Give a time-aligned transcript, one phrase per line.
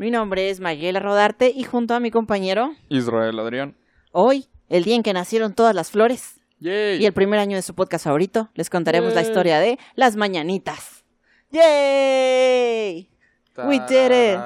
[0.00, 3.76] Mi nombre es Mayela Rodarte y junto a mi compañero, Israel Adrián.
[4.12, 7.02] hoy, el día en que nacieron todas las flores Yay.
[7.02, 11.04] y el primer año de su podcast favorito, les contaremos la historia de Las Mañanitas.
[11.50, 13.10] ¡Yay!
[13.58, 14.40] We did it.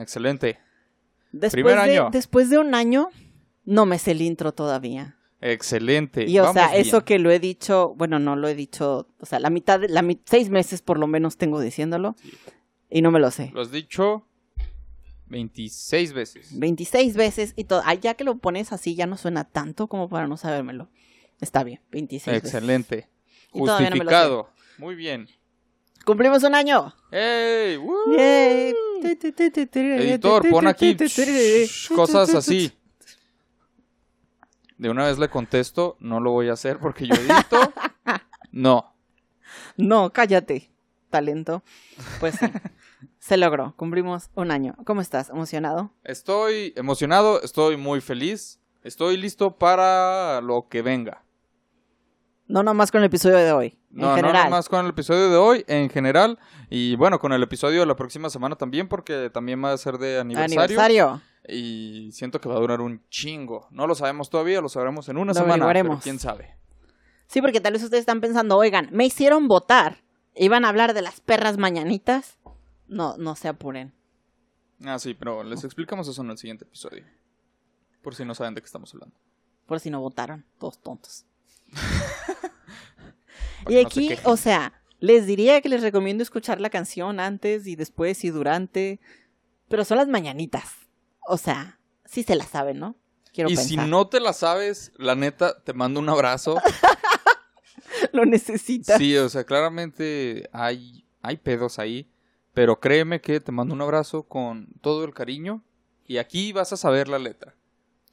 [0.00, 0.58] Excelente.
[1.30, 2.08] Después Primer de, año.
[2.10, 3.10] después de un año,
[3.66, 5.18] no me sé el intro todavía.
[5.42, 6.24] Excelente.
[6.28, 6.80] Y o Vamos sea, bien.
[6.80, 9.88] eso que lo he dicho, bueno, no lo he dicho, o sea, la mitad, de,
[9.88, 12.14] la seis meses por lo menos tengo diciéndolo
[12.88, 13.50] y no me lo sé.
[13.52, 14.24] Lo has dicho
[15.26, 16.58] 26 veces.
[16.58, 17.82] 26 veces y todo.
[17.84, 20.88] Ay, ya que lo pones así ya no suena tanto como para no sabérmelo.
[21.40, 22.54] Está bien, 26 veces.
[22.54, 23.08] Excelente.
[23.52, 24.16] Y todavía no me lo sé.
[24.16, 24.50] Justificado.
[24.78, 25.28] Muy bien.
[26.04, 26.94] ¡Cumplimos un año!
[27.10, 27.78] ¡Ey!
[29.02, 30.96] Editor, pon aquí
[31.94, 32.72] cosas así.
[34.82, 37.72] De una vez le contesto, no lo voy a hacer porque yo edito.
[38.50, 38.94] No.
[39.78, 40.70] No, cállate,
[41.08, 41.62] talento.
[42.20, 42.46] Pues sí,
[43.18, 44.74] se logró, cumplimos un año.
[44.84, 45.30] ¿Cómo estás?
[45.30, 45.94] ¿Emocionado?
[46.04, 51.24] Estoy emocionado, estoy muy feliz, estoy listo para lo que venga.
[52.46, 54.44] No nomás con el episodio de hoy, No, en general.
[54.44, 56.38] no más con el episodio de hoy en general
[56.68, 59.96] y bueno, con el episodio de la próxima semana también porque también va a ser
[59.96, 61.20] de aniversario, Aniversario.
[61.48, 63.68] Y siento que va a durar un chingo.
[63.70, 66.56] No lo sabemos todavía, lo sabremos en una Lo semana, pero quién sabe.
[67.26, 70.02] Sí, porque tal vez ustedes están pensando, oigan, me hicieron votar.
[70.34, 72.38] ¿Iban a hablar de las perras mañanitas?
[72.88, 73.92] No, no se apuren.
[74.84, 77.04] Ah, sí, pero les explicamos eso en el siguiente episodio.
[78.02, 79.14] Por si no saben de qué estamos hablando.
[79.66, 81.24] Por si no votaron, todos tontos.
[83.68, 87.20] Y que no se aquí, o sea, les diría que les recomiendo escuchar la canción
[87.20, 89.00] antes y después y durante.
[89.68, 90.81] Pero son las mañanitas.
[91.26, 92.96] O sea, sí se la saben, ¿no?
[93.32, 93.68] Quiero y pensar.
[93.68, 96.56] si no te la sabes, la neta, te mando un abrazo.
[98.12, 98.98] lo necesitas.
[98.98, 102.10] Sí, o sea, claramente hay, hay pedos ahí,
[102.52, 105.62] pero créeme que te mando un abrazo con todo el cariño
[106.06, 107.54] y aquí vas a saber la letra.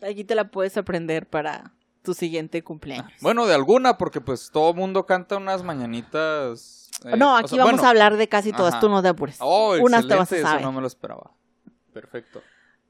[0.02, 3.12] Aquí te la puedes aprender para tu siguiente cumpleaños.
[3.22, 6.90] Bueno, de alguna, porque pues todo mundo canta unas mañanitas.
[7.04, 7.88] eh, no, o aquí sea, vamos bueno.
[7.88, 8.82] a hablar de casi todas, Ajá.
[8.82, 9.36] tú no te apures.
[9.42, 10.60] Oh, Unas te vas a saber.
[10.60, 11.32] eso no me lo esperaba.
[11.92, 12.42] Perfecto.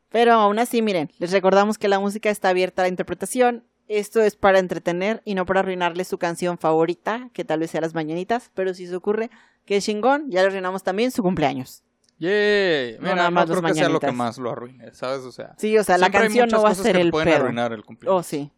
[0.10, 3.66] Pero aún así, miren, les recordamos que la música está abierta a la interpretación.
[3.88, 7.82] Esto es para entretener y no para arruinarles su canción favorita, que tal vez sea
[7.82, 9.30] las mañanitas, pero si se ocurre
[9.66, 11.84] que es chingón, ya le arruinamos también su cumpleaños.
[12.20, 12.96] Yay.
[12.96, 15.22] No, Mira, nada no, más los creo que sea lo que más lo arruine, ¿sabes?
[15.24, 17.38] O sea, Sí, o sea, la canción no va a ser el pueden pedo.
[17.44, 18.20] arruinar el cumpleaños.
[18.20, 18.52] Oh, sí.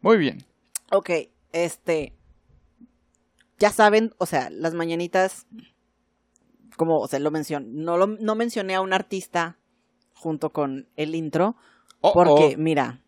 [0.00, 0.44] Muy bien.
[0.92, 1.10] Ok,
[1.52, 2.14] este.
[3.58, 5.46] Ya saben, o sea, las mañanitas.
[6.76, 7.66] Como, o sea, lo mencioné.
[7.70, 9.58] No, lo- no mencioné a un artista
[10.14, 11.56] junto con el intro.
[12.00, 12.60] Oh, Porque, oh.
[12.60, 13.00] mira,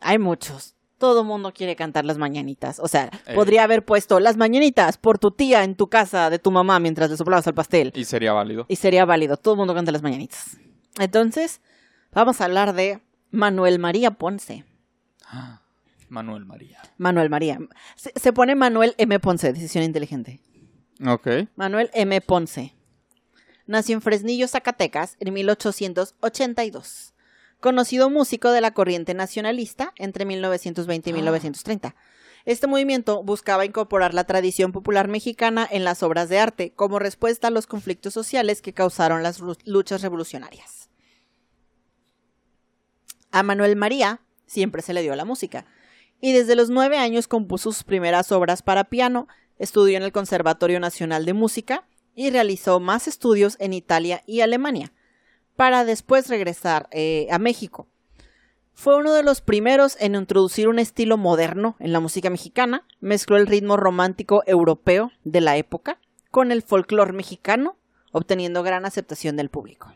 [0.00, 0.74] hay muchos.
[0.98, 2.78] Todo mundo quiere cantar las mañanitas.
[2.78, 3.34] O sea, Eh.
[3.34, 7.10] podría haber puesto las mañanitas por tu tía en tu casa de tu mamá mientras
[7.10, 7.92] le soplabas al pastel.
[7.94, 8.66] Y sería válido.
[8.68, 9.36] Y sería válido.
[9.36, 10.56] Todo el mundo canta las mañanitas.
[11.00, 11.60] Entonces,
[12.12, 13.00] vamos a hablar de
[13.30, 14.64] Manuel María Ponce.
[16.08, 16.78] Manuel María.
[16.98, 17.58] Manuel María.
[17.96, 19.18] Se, se pone Manuel M.
[19.18, 20.40] Ponce, decisión inteligente.
[21.06, 21.26] Ok.
[21.56, 22.20] Manuel M.
[22.20, 22.74] Ponce.
[23.66, 27.14] Nació en Fresnillo, Zacatecas, en 1882.
[27.60, 31.94] Conocido músico de la corriente nacionalista entre 1920 y 1930.
[32.44, 37.48] Este movimiento buscaba incorporar la tradición popular mexicana en las obras de arte como respuesta
[37.48, 40.90] a los conflictos sociales que causaron las luchas revolucionarias.
[43.30, 45.66] A Manuel María siempre se le dio la música
[46.20, 49.28] y desde los nueve años compuso sus primeras obras para piano,
[49.58, 54.92] estudió en el Conservatorio Nacional de Música y realizó más estudios en Italia y Alemania,
[55.56, 57.88] para después regresar eh, a México.
[58.74, 63.36] Fue uno de los primeros en introducir un estilo moderno en la música mexicana, mezcló
[63.36, 65.98] el ritmo romántico europeo de la época
[66.30, 67.76] con el folclore mexicano,
[68.12, 69.94] obteniendo gran aceptación del público.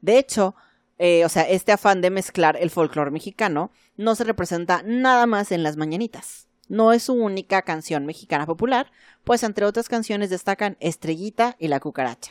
[0.00, 0.54] De hecho,
[0.98, 5.50] eh, o sea, este afán de mezclar el folclore mexicano no se representa nada más
[5.50, 6.49] en las mañanitas.
[6.70, 8.92] No es su única canción mexicana popular,
[9.24, 12.30] pues entre otras canciones destacan Estrellita y La Cucaracha.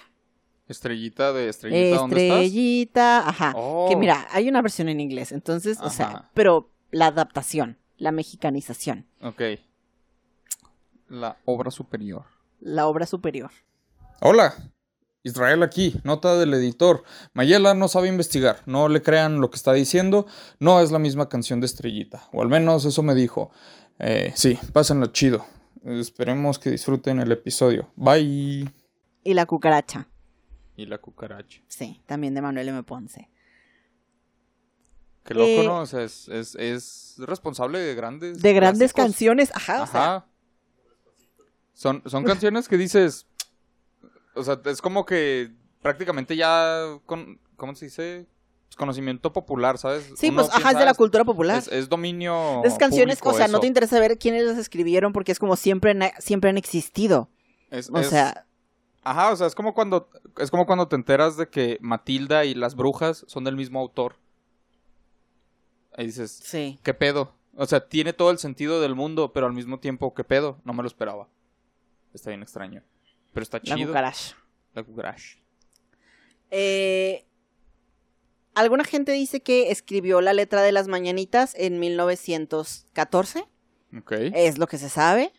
[0.69, 2.39] Estrellita de Estrellita, ¿dónde estás?
[2.39, 3.53] Estrellita, ajá.
[3.57, 3.88] Oh.
[3.89, 9.06] Que mira, hay una versión en inglés, entonces, o sea, pero la adaptación, la mexicanización.
[9.21, 9.41] Ok.
[11.09, 12.24] La obra superior.
[12.62, 13.51] la obra superior.
[14.21, 14.53] Hola,
[15.24, 17.03] Israel aquí, nota del editor.
[17.33, 20.27] Mayela no sabe investigar, no le crean lo que está diciendo,
[20.59, 23.51] no es la misma canción de Estrellita, o al menos eso me dijo.
[24.00, 25.46] Eh, sí, pásenlo chido.
[25.84, 27.92] Esperemos que disfruten el episodio.
[27.96, 28.69] Bye.
[29.24, 30.07] Y la cucaracha.
[30.75, 31.62] Y la cucaracha.
[31.68, 32.84] Sí, también de Manuel M.
[32.84, 33.30] Ponce.
[35.24, 35.80] Qué loco, Eh, ¿no?
[35.81, 38.42] O sea, es, es, es responsable de grandes.
[38.42, 39.04] De grandes clásicos.
[39.06, 40.25] canciones, ajá, o sea, Ajá.
[41.74, 43.25] Son, son canciones que dices.
[44.36, 45.51] O sea, es como que
[45.81, 46.98] prácticamente ya.
[47.06, 48.28] Con, ¿Cómo se dice?
[48.69, 50.12] Pues conocimiento popular, ¿sabes?
[50.16, 51.57] Sí, Uno pues, ajá, es de la "Ah, cultura popular.
[51.57, 52.63] Es, es dominio.
[52.63, 53.62] Esas canciones, público o sea, no eso".
[53.62, 57.30] te interesa ver quiénes las escribieron porque es como siempre, han- siempre han existido.
[57.71, 58.45] Es- O es- sea,
[59.04, 60.10] Ajá, o sea, es como cuando.
[60.38, 64.18] Es como cuando te enteras de que Matilda y las brujas son del mismo autor.
[65.95, 66.80] Ahí dices, sí.
[66.83, 67.33] ¿qué pedo?
[67.56, 70.60] O sea, tiene todo el sentido del mundo, pero al mismo tiempo, ¿qué pedo?
[70.63, 71.27] No me lo esperaba.
[72.13, 72.83] Está bien extraño.
[73.33, 73.88] Pero está La chido.
[73.88, 74.36] cucaracha.
[74.74, 75.38] La cucaracha.
[76.51, 77.25] Eh,
[78.59, 83.45] alguna gente dice que escribió la letra de las mañanitas en 1914.
[83.97, 84.11] Ok.
[84.33, 85.31] Es lo que se sabe.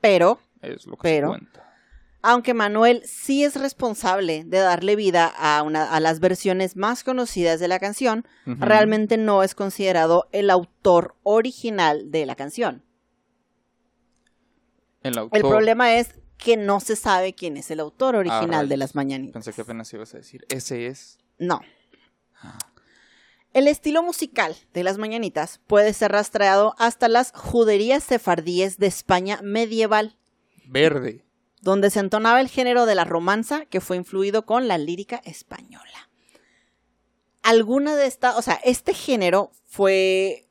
[0.00, 1.64] Pero, es lo que pero- se cuenta.
[2.22, 7.58] aunque Manuel sí es responsable de darle vida a, una, a las versiones más conocidas
[7.60, 12.82] de la canción, realmente no es considerado el autor original de la canción.
[15.02, 15.36] El autor.
[15.38, 18.78] El problema es que no se sabe quién es el autor original de Ah, rayos.
[18.78, 19.32] las mañanitas.
[19.32, 20.44] Pensé que apenas ibas a decir.
[20.48, 21.18] Ese es.
[21.38, 21.60] No.
[23.54, 29.40] El estilo musical de las mañanitas puede ser rastreado hasta las juderías sefardíes de España
[29.42, 30.16] medieval,
[30.66, 31.24] Verde.
[31.62, 36.08] donde se entonaba el género de la romanza que fue influido con la lírica española.
[37.42, 40.48] Alguna de estas, o sea, este género fue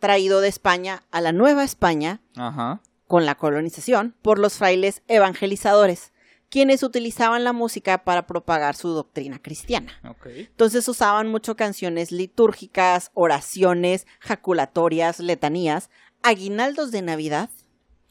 [0.00, 2.80] traído de España a la Nueva España Ajá.
[3.06, 6.12] con la colonización por los frailes evangelizadores,
[6.50, 9.92] quienes utilizaban la música para propagar su doctrina cristiana.
[10.24, 15.90] Entonces usaban mucho canciones litúrgicas, oraciones, jaculatorias, letanías,
[16.22, 17.48] aguinaldos de Navidad,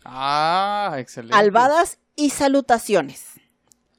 [0.06, 1.36] Ah, excelente.
[1.36, 3.26] albadas y salutaciones.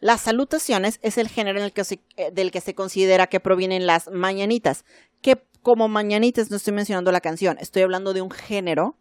[0.01, 3.39] Las salutaciones es el género en el que se- eh, del que se considera que
[3.41, 4.87] provienen las mañanitas,
[5.21, 8.97] que como mañanitas no estoy mencionando la canción, estoy hablando de un género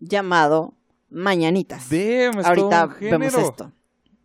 [0.00, 0.72] llamado
[1.10, 1.90] mañanitas.
[1.90, 3.18] Damn, Ahorita todo un género.
[3.18, 3.72] vemos esto.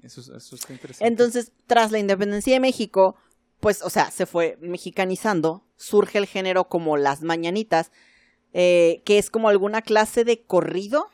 [0.07, 1.07] Eso, es- eso está interesante.
[1.07, 3.15] Entonces, tras la independencia de México,
[3.59, 7.91] pues, o sea, se fue mexicanizando, surge el género como las mañanitas,
[8.53, 11.07] eh, que es como alguna clase de corrido.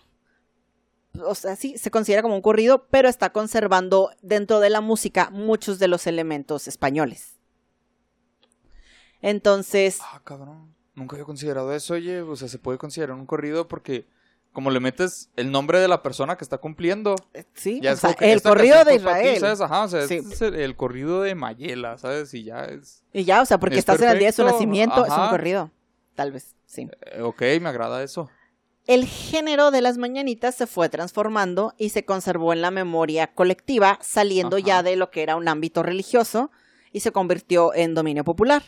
[1.26, 5.30] O sea, sí, se considera como un corrido, pero está conservando dentro de la música
[5.32, 7.38] muchos de los elementos españoles.
[9.22, 10.74] Entonces, Ah, cabrón.
[10.96, 12.22] Nunca había considerado eso, oye.
[12.22, 14.06] O sea, se puede considerar un corrido porque
[14.54, 17.16] como le metes el nombre de la persona que está cumpliendo.
[17.34, 19.40] eh, sí, Ya o sea, el corrido de ti, Israel.
[19.40, 19.62] ¿sabes?
[19.62, 20.16] Ajá, o sea, Sí.
[20.16, 22.34] este es el, el corrido de Mayela, ¿sabes?
[22.34, 23.04] Y ya es...
[23.12, 25.30] Y ya, o sea, porque Es estás en el día de su nacimiento, es un
[25.30, 25.72] corrido.
[26.16, 26.88] Tal vez, sí.
[27.12, 28.30] eh, ok, me agrada eso.
[28.86, 33.98] El género de las mañanitas se fue transformando y se conservó en la memoria colectiva,
[34.02, 34.66] saliendo Ajá.
[34.66, 36.52] ya de lo que era un ámbito religioso
[36.92, 38.62] y se convirtió en dominio popular.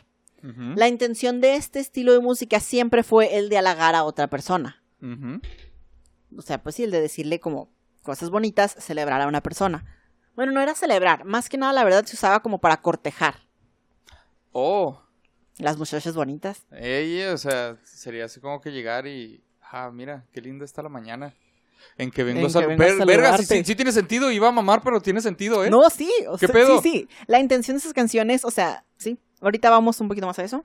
[0.76, 4.81] La intención de este estilo de música siempre fue el de halagar a otra persona.
[5.02, 5.42] ujú.
[6.38, 7.70] O sea, pues sí, el de decirle como
[8.04, 9.86] cosas bonitas, celebrar a una persona.
[10.36, 13.36] Bueno, no era celebrar, más que nada la verdad se usaba como para cortejar.
[14.52, 15.02] Oh,
[15.57, 16.66] Las muchachas bonitas.
[16.71, 19.44] ella, o sea, sería así como que llegar y...
[19.71, 21.33] Ah, mira, qué linda está la mañana.
[21.98, 24.31] En que vengo En que sal- a Ver- Verga, sí, sí, sí tiene sentido.
[24.31, 25.69] Iba a mamar, pero tiene sentido, ¿eh?
[25.69, 26.81] No, sí, o ¿Qué sea, pedo?
[26.81, 27.09] sí, sí.
[27.28, 29.18] La intención de esas canciones, o sea, sí.
[29.42, 30.64] Ahorita vamos un poquito más a eso.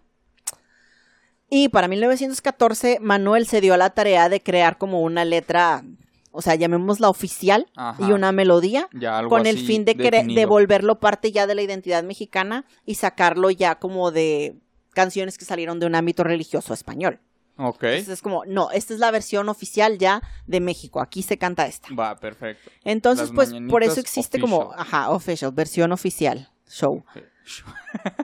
[1.50, 5.82] Y para 1914, Manuel se dio a la tarea de crear como una letra,
[6.30, 8.02] o sea, llamémosla oficial, Ajá.
[8.06, 8.88] y una melodía,
[9.28, 10.48] con el fin de, cre- de definido.
[10.48, 14.54] volverlo parte ya de la identidad mexicana y sacarlo ya como de
[14.92, 17.18] canciones que salieron de un ámbito religioso español.
[17.56, 17.82] Ok.
[17.82, 21.66] Entonces es como, no, esta es la versión oficial ya de México, aquí se canta
[21.66, 21.88] esta.
[21.94, 22.70] Va, perfecto.
[22.84, 26.48] Entonces, Las pues por eso existe como, ajá, official, versión oficial,
[27.44, 27.66] show.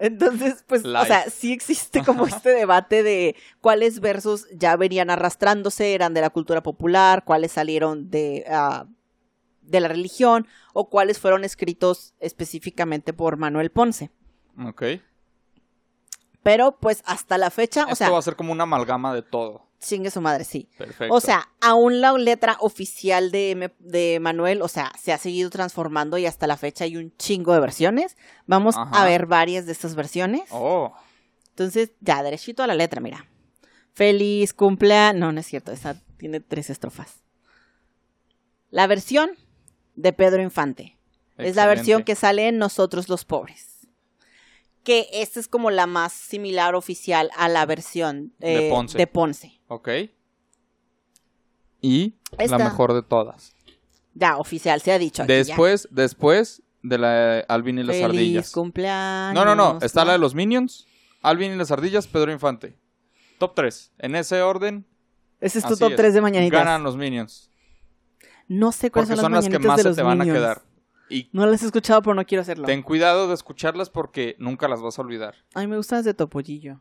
[0.00, 5.94] Entonces, pues, o sea, sí existe como este debate de cuáles versos ya venían arrastrándose,
[5.94, 8.86] eran de la cultura popular, cuáles salieron de, ah,
[9.62, 14.10] de la religión, o cuáles fueron escritos específicamente por Manuel Ponce.
[14.64, 14.82] Ok.
[16.42, 19.22] Pero, pues, hasta la fecha, o Esto sea, va a ser como una amalgama de
[19.22, 19.65] todo.
[19.80, 20.68] Chingue su madre, sí.
[20.78, 21.14] Perfecto.
[21.14, 25.50] O sea, aún la letra oficial de, M- de Manuel, o sea, se ha seguido
[25.50, 28.16] transformando y hasta la fecha hay un chingo de versiones.
[28.46, 29.02] Vamos Ajá.
[29.02, 30.42] a ver varias de estas versiones.
[30.50, 30.92] Oh.
[31.50, 33.26] Entonces, ya, derechito a la letra, mira.
[33.92, 35.20] Feliz cumpleaños.
[35.20, 37.22] No, no es cierto, esa tiene tres estrofas.
[38.70, 39.30] La versión
[39.94, 40.98] de Pedro Infante.
[41.38, 43.86] Es la versión que sale en Nosotros los Pobres.
[44.82, 48.96] Que esta es como la más similar oficial a la versión De eh, Ponce.
[48.96, 49.55] de Ponce.
[49.68, 49.88] Ok.
[51.80, 52.58] Y Esta.
[52.58, 53.54] la mejor de todas.
[54.14, 55.22] Ya, oficial, se ha dicho.
[55.22, 55.36] aquí ya.
[55.38, 58.52] Después, después de la de Alvin y las Feliz ardillas.
[58.52, 59.34] cumpleaños.
[59.34, 59.78] No, no, no.
[59.82, 60.86] Está la de los Minions,
[61.22, 62.78] Alvin y las ardillas, Pedro Infante.
[63.38, 63.92] Top 3.
[63.98, 64.86] En ese orden.
[65.40, 66.58] Ese es tu top 3 de mañanitas.
[66.58, 67.50] Ganan los Minions.
[68.48, 70.20] No sé cuáles son las son las que mañanitas más de se los te van
[70.20, 70.38] a Minions.
[70.38, 70.62] quedar.
[71.10, 72.66] Y No las he escuchado, pero no quiero hacerlo.
[72.66, 75.34] ten cuidado de escucharlas porque nunca las vas a olvidar.
[75.54, 76.80] A mí me gustan las de Topollillo.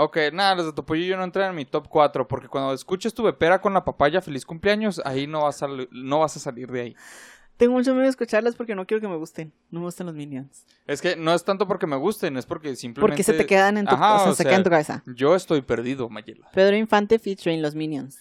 [0.00, 3.22] Ok, nada, las de Topollillo no entran en mi top 4 porque cuando escuches tu
[3.24, 6.80] bepera con la papaya feliz cumpleaños, ahí no vas a, no vas a salir de
[6.80, 6.96] ahí.
[7.56, 9.52] Tengo mucho miedo de escucharlas porque no quiero que me gusten.
[9.70, 10.64] No me gustan los Minions.
[10.86, 13.10] Es que no es tanto porque me gusten, es porque simplemente...
[13.10, 14.70] Porque se te quedan en tu, Ajá, o sea, o se sea, quedan en tu
[14.70, 15.02] cabeza.
[15.06, 16.48] Yo estoy perdido, Mayela.
[16.52, 18.20] Pedro Infante featuring los Minions.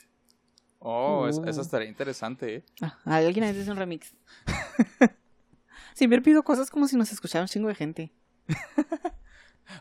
[0.79, 1.46] Oh, es- Uh.
[1.48, 2.65] esa estaría interesante, ¿eh?
[2.81, 4.15] Ah, alguien a veces hace un remix.
[5.93, 8.12] Siempre pido cosas como si nos escuchara un chingo de gente.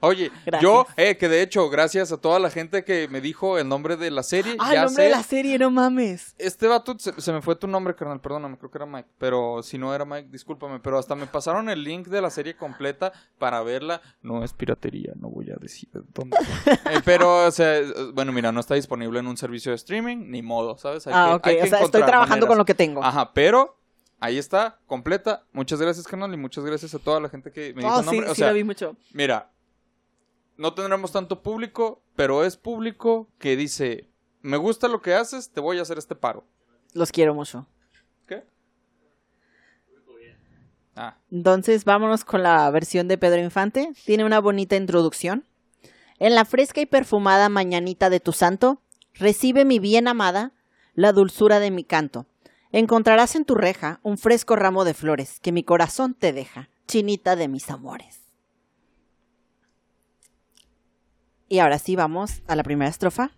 [0.00, 0.62] Oye, Gracias.
[0.62, 3.96] yo, eh, que de hecho, gracias a toda la gente que me dijo el nombre
[3.96, 6.34] de la serie, Ah, ya el nombre sé, de la serie, no mames.
[6.38, 9.62] este vato, se, se me fue tu nombre, carnal, perdóname, creo que era Mike, pero
[9.62, 13.12] si no era Mike, discúlpame, pero hasta me pasaron el link de la serie completa
[13.38, 16.36] para verla, no es piratería, no voy a decir dónde,
[16.90, 17.80] Eh, pero, o sea,
[18.14, 21.06] bueno, mira, no está disponible en un servicio de streaming, ni modo, ¿sabes?
[21.06, 21.46] Hay ah, que- ok.
[21.46, 23.02] hay que O sea, estoy trabajando con lo que tengo.
[23.02, 23.78] Ajá, pero
[24.20, 27.82] ahí está, completa, muchas gracias, carnal, y muchas gracias a toda la gente que me
[27.82, 28.96] dijo oh, sí, nombre, sí vi mucho.
[29.12, 29.50] Mira,
[30.56, 34.08] no tendremos tanto público, pero es público que dice,
[34.42, 36.44] me gusta lo que haces, te voy a hacer este paro.
[36.94, 37.66] Los quiero mucho.
[38.26, 38.44] ¿Qué?
[40.94, 43.92] Ah, Entonces, vámonos con la versión de Pedro Infante.
[44.04, 45.44] Tiene una bonita introducción.
[46.18, 48.80] En la fresca y perfumada mañanita de tu santo,
[49.12, 50.52] recibe mi bien amada
[50.94, 52.26] la dulzura de mi canto.
[52.72, 57.36] Encontrarás en tu reja un fresco ramo de flores que mi corazón te deja, chinita
[57.36, 58.25] de mis amores.
[61.48, 63.30] Y ahora sí vamos a la primera estrofa.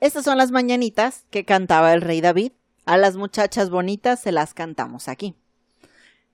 [0.00, 2.52] Estas son las mañanitas que cantaba el rey David.
[2.84, 5.34] A las muchachas bonitas se las cantamos aquí.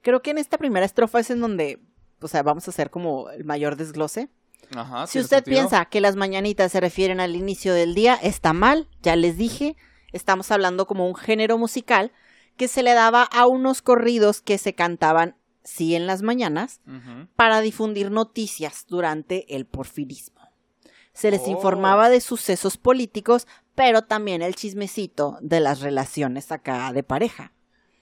[0.02, 1.80] Creo que en esta primera estrofa es en donde,
[2.20, 4.28] o sea, vamos a hacer como el mayor desglose.
[4.74, 5.06] ajá.
[5.06, 5.56] Si ¿tiene usted sentido?
[5.60, 9.76] piensa que las mañanitas se refieren al inicio del día, está mal, ya les dije,
[10.12, 12.12] estamos hablando como un género musical
[12.56, 16.80] que se le daba a unos corridos que se cantaban, sí, en las mañanas,
[17.36, 20.41] para difundir noticias durante el porfirismo.
[21.12, 21.50] Se les Oh.
[21.50, 27.52] informaba de sucesos políticos, pero también el chismecito de las relaciones acá de pareja.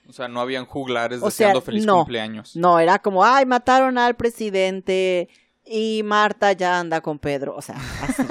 [0.09, 1.97] O sea, no habían juglares O sea, deseando feliz no.
[1.99, 2.57] cumpleaños.
[2.57, 5.29] No, era como, ay, mataron al presidente
[5.65, 7.55] y Marta ya anda con Pedro.
[7.57, 8.23] O sea, así.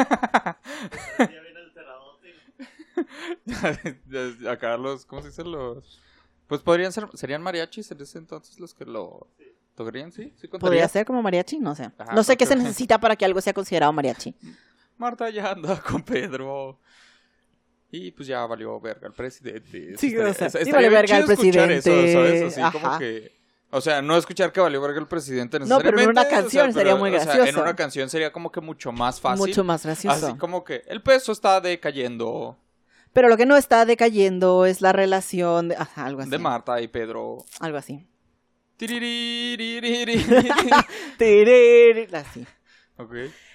[4.50, 5.44] Acá los, ¿cómo se dice?
[5.44, 6.02] Los...
[6.48, 9.28] Pues podrían ser, serían mariachis en ese entonces los que lo
[9.76, 10.34] tocarían, ¿sí?
[10.36, 10.48] ¿Sí?
[10.48, 11.92] Podría ser como mariachi, no sé.
[11.98, 14.36] Ajá, no sé qué se necesita para que algo sea considerado mariachi.
[15.00, 16.80] Marta ya anda con Pedro.
[17.92, 19.98] Y pues ya valió verga el presidente.
[19.98, 21.78] Sí, Estaría- o sea, estaría sí valió verga el presidente.
[21.78, 22.58] Eso, ¿sabes?
[22.58, 23.00] Así como Ajá.
[23.00, 23.40] que...
[23.72, 26.12] O sea, no escuchar que valió verga el presidente No, pero en necesariamente.
[26.12, 27.62] una o sea, canción sería muy o sea, en gracioso.
[27.62, 29.48] una canción sería como que mucho más fácil.
[29.48, 30.28] Mucho más gracioso.
[30.28, 32.58] Así como que el peso está decayendo
[33.14, 36.30] Pero lo que no está decayendo es la relación de, ajá, algo así.
[36.32, 37.46] de Marta y Pedro.
[37.60, 38.06] Algo así.
[42.14, 42.46] Así.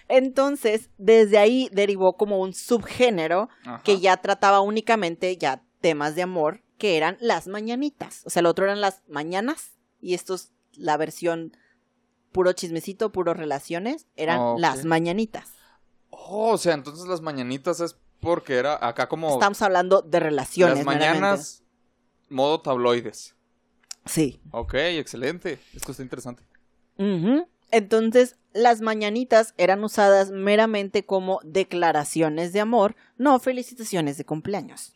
[0.08, 3.82] Entonces, desde ahí derivó como un subgénero Ajá.
[3.84, 8.22] que ya trataba únicamente ya temas de amor, que eran las mañanitas.
[8.24, 11.56] O sea, el otro eran las mañanas y esto es la versión
[12.32, 15.52] puro chismecito, puro relaciones, eran las mañanitas.
[16.10, 20.78] Oh, o sea, entonces las mañanitas es porque era acá como Estamos hablando de relaciones.
[20.78, 21.62] las mañanas
[22.28, 23.36] modo tabloides.
[24.06, 24.40] Sí.
[24.50, 25.58] Ok, excelente.
[25.74, 26.42] Esto está interesante.
[27.74, 34.94] Entonces, las mañanitas eran usadas meramente como declaraciones de amor, no felicitaciones de cumpleaños.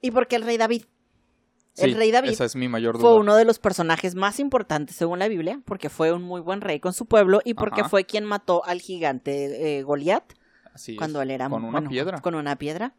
[0.00, 0.84] ¿Y por qué el rey David?
[1.76, 3.02] el rey David Esa es mi mayor duda.
[3.08, 6.60] fue uno de los personajes más importantes según la Biblia, porque fue un muy buen
[6.60, 7.88] rey con su pueblo y porque Ajá.
[7.88, 10.34] fue quien mató al gigante eh, Goliat
[10.74, 12.20] Así es, cuando él era Con una bueno, piedra.
[12.20, 12.94] Con una piedra.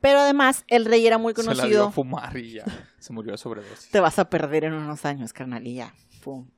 [0.00, 1.90] Pero además, el rey era muy Se la dio a conocido.
[1.92, 2.64] fumar y ya.
[2.98, 3.90] Se murió de sobredosis.
[3.90, 5.94] Te vas a perder en unos años, carnal, y ya.
[6.24, 6.48] Pum.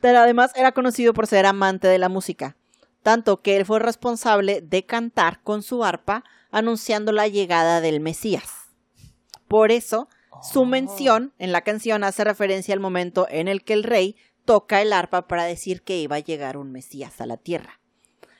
[0.00, 2.56] Pero además era conocido por ser amante de la música,
[3.02, 8.68] tanto que él fue responsable de cantar con su arpa anunciando la llegada del Mesías.
[9.48, 10.08] Por eso,
[10.42, 10.66] su Oh.
[10.66, 14.92] mención en la canción hace referencia al momento en el que el rey toca el
[14.92, 17.80] arpa para decir que iba a llegar un Mesías a la tierra.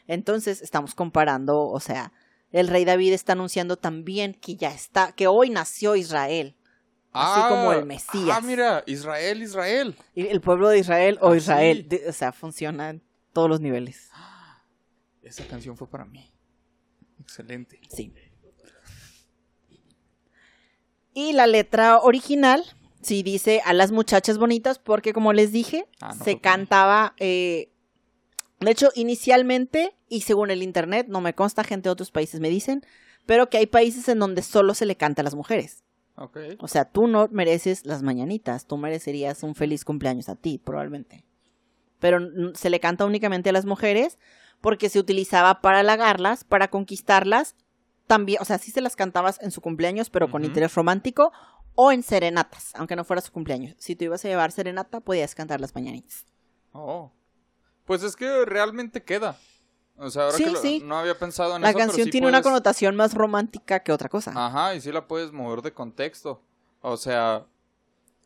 [0.06, 2.12] Entonces, estamos comparando, o sea,
[2.50, 6.56] el rey David está anunciando también que ya está, que hoy nació Israel.
[7.12, 8.36] Así como el Mesías.
[8.38, 9.96] Ah, mira, Israel, Israel.
[10.14, 11.78] El pueblo de Israel o Ah, Israel.
[11.78, 11.96] sí.
[11.96, 14.10] de- o sea, funciona en todos los niveles.
[15.22, 16.30] Esa canción fue para mí.
[17.20, 17.80] Excelente.
[17.90, 18.12] Sí.
[21.14, 22.64] Y la letra original,
[23.02, 27.14] sí dice a las muchachas bonitas, porque como les dije, Ah, no se cantaba.
[27.18, 27.70] eh,
[28.60, 32.48] de hecho, inicialmente, y según el internet, no me consta, gente de otros países me
[32.50, 32.84] dicen,
[33.26, 35.84] pero que hay países en donde solo se le canta a las mujeres.
[36.58, 41.24] O sea, tú no mereces las mañanitas, tú merecerías un feliz cumpleaños a ti, probablemente.
[42.00, 42.20] Pero
[42.54, 44.18] se le canta únicamente a las mujeres
[44.60, 47.54] porque se utilizaba para halagarlas, para conquistarlas,
[48.08, 51.30] también, o sea, sí se las cantabas en su cumpleaños, pero con interés romántico,
[51.74, 53.76] o en serenatas, aunque no fuera su cumpleaños.
[53.78, 56.26] Si tú ibas a llevar serenata, podías cantar las mañanitas.
[56.72, 57.12] Oh.
[57.84, 59.38] Pues es que realmente queda.
[59.98, 60.80] O sea, ahora Sí, que lo- sí.
[60.84, 61.76] no había pensado en La eso.
[61.78, 64.32] pero canción sí tiene una connotación más romántica que otra cosa.
[64.34, 66.40] Ajá, y sí la puedes mover de contexto.
[66.80, 67.44] O sea,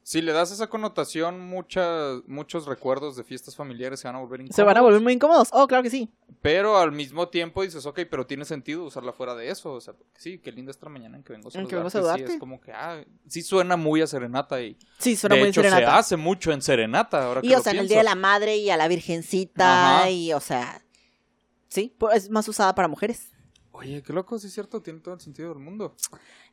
[0.03, 4.41] si le das esa connotación, muchas, muchos recuerdos de fiestas familiares se van a volver
[4.41, 4.57] incómodos.
[4.57, 5.49] Se van a volver muy incómodos.
[5.53, 6.11] Oh, claro que sí.
[6.43, 9.73] Pero al mismo tiempo dices, ok, pero tiene sentido usarla fuera de eso.
[9.75, 11.71] O sea, sí, qué linda esta mañana en que vengo a En saludarte.
[11.71, 12.33] que vengo a Sí, saludarte.
[12.35, 15.63] es como que, ah, sí suena muy a serenata y Sí, suena de muy hecho
[15.63, 15.97] se serenata.
[15.99, 17.25] hace mucho en serenata.
[17.25, 17.89] Ahora Y que o lo sea, en el.
[17.89, 20.11] Día de la Madre y a la Virgencita Ajá.
[20.11, 20.83] y o sea,
[21.73, 23.31] sí, es más usada para mujeres.
[23.73, 25.97] Oye, qué loco, sí es cierto, tiene todo el sentido del mundo.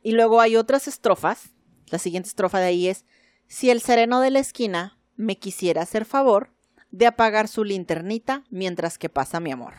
[0.02, 1.50] Y luego hay otras estrofas.
[1.88, 3.04] La siguiente estrofa de ahí es,
[3.46, 6.50] si el sereno de la esquina me quisiera hacer favor
[6.90, 9.74] de apagar su linternita mientras que pasa mi amor.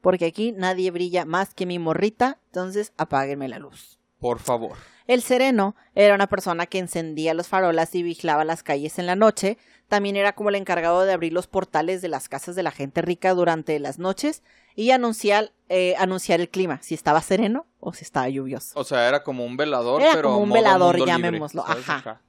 [0.00, 4.00] Porque aquí nadie brilla más que mi morrita, entonces apáguenme la luz.
[4.18, 4.76] Por favor.
[5.06, 9.16] El sereno era una persona que encendía los farolas y vigilaba las calles en la
[9.16, 9.58] noche.
[9.92, 13.02] También era como el encargado de abrir los portales de las casas de la gente
[13.02, 14.42] rica durante las noches
[14.74, 18.72] y anunciar, eh, anunciar el clima, si estaba sereno o si estaba lluvioso.
[18.80, 22.22] O sea, era como un velador, Era pero como un velador, libre, llamémoslo, ajá.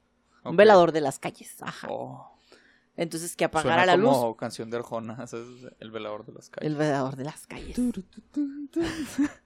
[0.44, 1.56] Un velador de las calles.
[1.62, 1.88] Ajá.
[1.90, 2.36] Oh,
[2.98, 4.12] Entonces que apagara suena la luz.
[4.12, 5.46] como canción de Arjona, ¿sabes?
[5.80, 6.70] el velador de las calles.
[6.70, 7.78] El velador de las calles.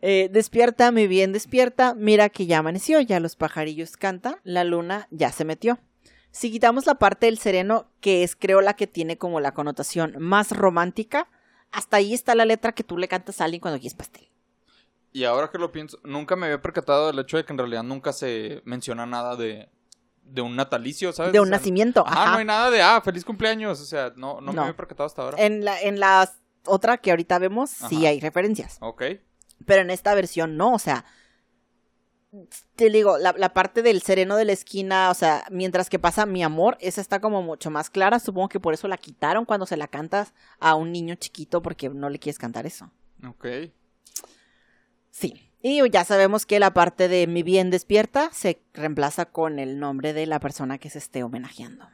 [0.00, 1.94] Eh, despierta, mi bien, despierta.
[1.94, 5.80] Mira que ya amaneció, ya los pajarillos cantan, la luna ya se metió.
[6.38, 10.14] Si quitamos la parte del sereno, que es creo la que tiene como la connotación
[10.20, 11.26] más romántica,
[11.72, 14.28] hasta ahí está la letra que tú le cantas a alguien cuando quieres pastel.
[15.12, 17.82] Y ahora que lo pienso, nunca me había percatado del hecho de que en realidad
[17.82, 19.68] nunca se menciona nada de,
[20.22, 21.32] de un natalicio, ¿sabes?
[21.32, 22.04] De O un sea, nacimiento.
[22.06, 22.32] Ah, Ajá.
[22.34, 23.80] no hay nada de, ah, feliz cumpleaños.
[23.80, 25.44] O sea, no, no, me había percatado hasta ahora.
[25.44, 26.32] En la, en la
[26.66, 28.78] otra que ahorita vemos, sí hay referencias.
[28.80, 29.02] Ok.
[29.66, 31.04] Pero en esta versión no, o sea,
[32.76, 36.26] te digo, la, la parte del sereno de la esquina, o sea, mientras que pasa
[36.26, 38.18] mi amor, esa está como mucho más clara.
[38.18, 41.88] Supongo que por eso la quitaron cuando se la cantas a un niño chiquito porque
[41.88, 42.90] no le quieres cantar eso.
[43.26, 43.46] Ok.
[45.10, 45.50] Sí.
[45.60, 50.12] Y ya sabemos que la parte de mi bien despierta se reemplaza con el nombre
[50.12, 51.88] de la persona que se esté homenajeando.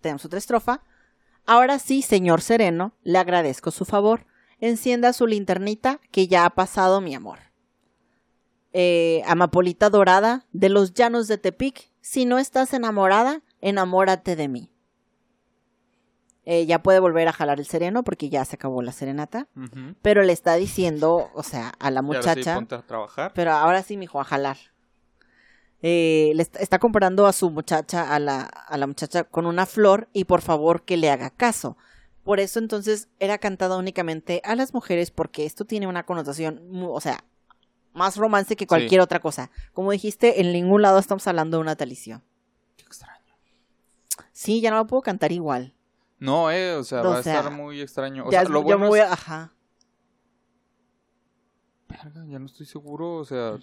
[0.00, 0.82] Tenemos otra estrofa.
[1.46, 4.26] Ahora sí, señor sereno, le agradezco su favor.
[4.58, 7.38] Encienda su linternita que ya ha pasado mi amor.
[8.76, 14.72] Eh, amapolita dorada de los llanos de Tepic, si no estás enamorada, enamórate de mí.
[16.44, 19.48] Eh, ya puede volver a jalar el sereno porque ya se acabó la serenata
[20.02, 23.32] pero le está diciendo, o sea, a la Y ahora sí, muchacha, a trabajar.
[23.34, 24.56] pero ahora sí, mijo, a jalar.
[25.80, 29.66] Eh, le está, está comparando a su muchacha, a la, a la muchacha con una
[29.66, 31.76] flor y por favor que le haga caso.
[32.24, 37.00] Por eso entonces era cantada únicamente a las mujeres porque esto tiene una connotación, o
[37.00, 37.24] sea,
[37.94, 39.50] más romance que cualquier otra cosa.
[39.72, 42.20] Como dijiste, en ningún lado estamos hablando de un natalicio.
[42.76, 43.34] Qué extraño.
[44.32, 45.74] Sí, ya no lo puedo cantar igual.
[46.18, 48.26] No, eh, o sea, O va a estar muy extraño.
[48.26, 49.12] O ya sea, lo yo bueno me voy a...
[49.12, 49.52] Ajá.
[51.88, 53.58] Verga, ya no estoy seguro, o sea,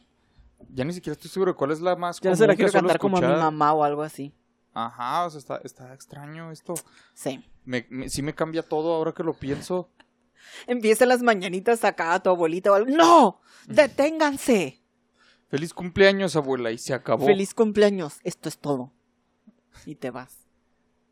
[0.69, 2.71] ya ni siquiera estoy seguro de cuál es la más no se la común quiero
[2.71, 4.33] cantar como a mi mamá o algo así.
[4.73, 6.75] Ajá, o sea, está, está extraño esto.
[7.13, 7.43] Sí.
[7.65, 9.89] Me, me- sí me cambia todo ahora que lo pienso.
[10.67, 12.89] Empiezan las mañanitas acá a tu abuelita o algo.
[12.95, 13.41] ¡No!
[13.67, 14.81] ¡Deténganse!
[15.49, 17.25] Feliz cumpleaños, abuela, y se acabó.
[17.25, 18.19] Feliz cumpleaños.
[18.23, 18.93] Esto es todo.
[19.85, 20.37] Y te vas.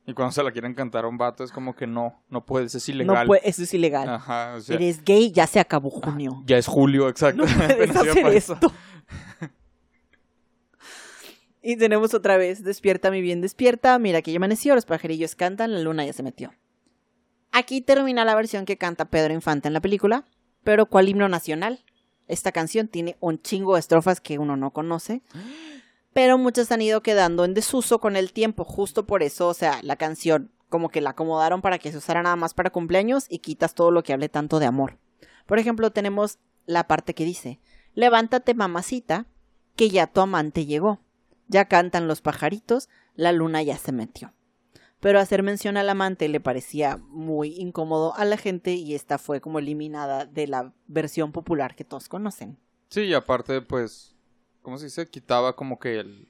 [0.05, 2.73] Y cuando se la quieren cantar a un vato es como que no, no puedes,
[2.73, 3.15] es ilegal.
[3.15, 4.09] No puede, eso es ilegal.
[4.09, 6.41] Ajá, o sea, Eres gay, ya se acabó junio.
[6.47, 7.45] ya es julio, exacto.
[7.45, 8.73] No puedes hacer esto.
[11.61, 15.73] Y tenemos otra vez, despierta mi bien, despierta, mira que ya amaneció, los pajarillos cantan,
[15.73, 16.53] la luna ya se metió.
[17.51, 20.25] Aquí termina la versión que canta Pedro Infante en la película,
[20.63, 21.83] pero ¿cuál himno nacional?
[22.27, 25.23] Esta canción tiene un chingo de estrofas que uno no conoce,
[26.13, 29.79] pero muchas han ido quedando en desuso con el tiempo, justo por eso, o sea,
[29.81, 33.39] la canción como que la acomodaron para que se usara nada más para cumpleaños y
[33.39, 34.99] quitas todo lo que hable tanto de amor.
[35.47, 37.59] Por ejemplo, tenemos la parte que dice,
[37.95, 39.25] levántate mamacita,
[39.75, 40.99] que ya tu amante llegó.
[41.47, 44.33] Ya cantan los pajaritos, la luna ya se metió.
[44.99, 49.39] Pero hacer mención al amante le parecía muy incómodo a la gente y esta fue
[49.39, 52.57] como eliminada de la versión popular que todos conocen.
[52.89, 54.15] Sí, y aparte, pues,
[54.61, 55.07] ¿cómo se dice?
[55.07, 56.27] Quitaba como que el...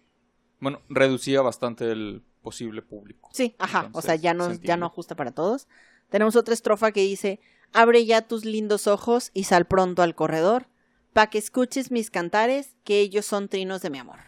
[0.60, 3.30] Bueno, reducía bastante el posible público.
[3.34, 5.68] Sí, ajá, o sea, ya no, se ya no ajusta para todos.
[6.10, 7.40] Tenemos otra estrofa que dice,
[7.74, 10.68] abre ya tus lindos ojos y sal pronto al corredor,
[11.14, 14.20] pa' que escuches mis cantares, que ellos son trinos de mi amor.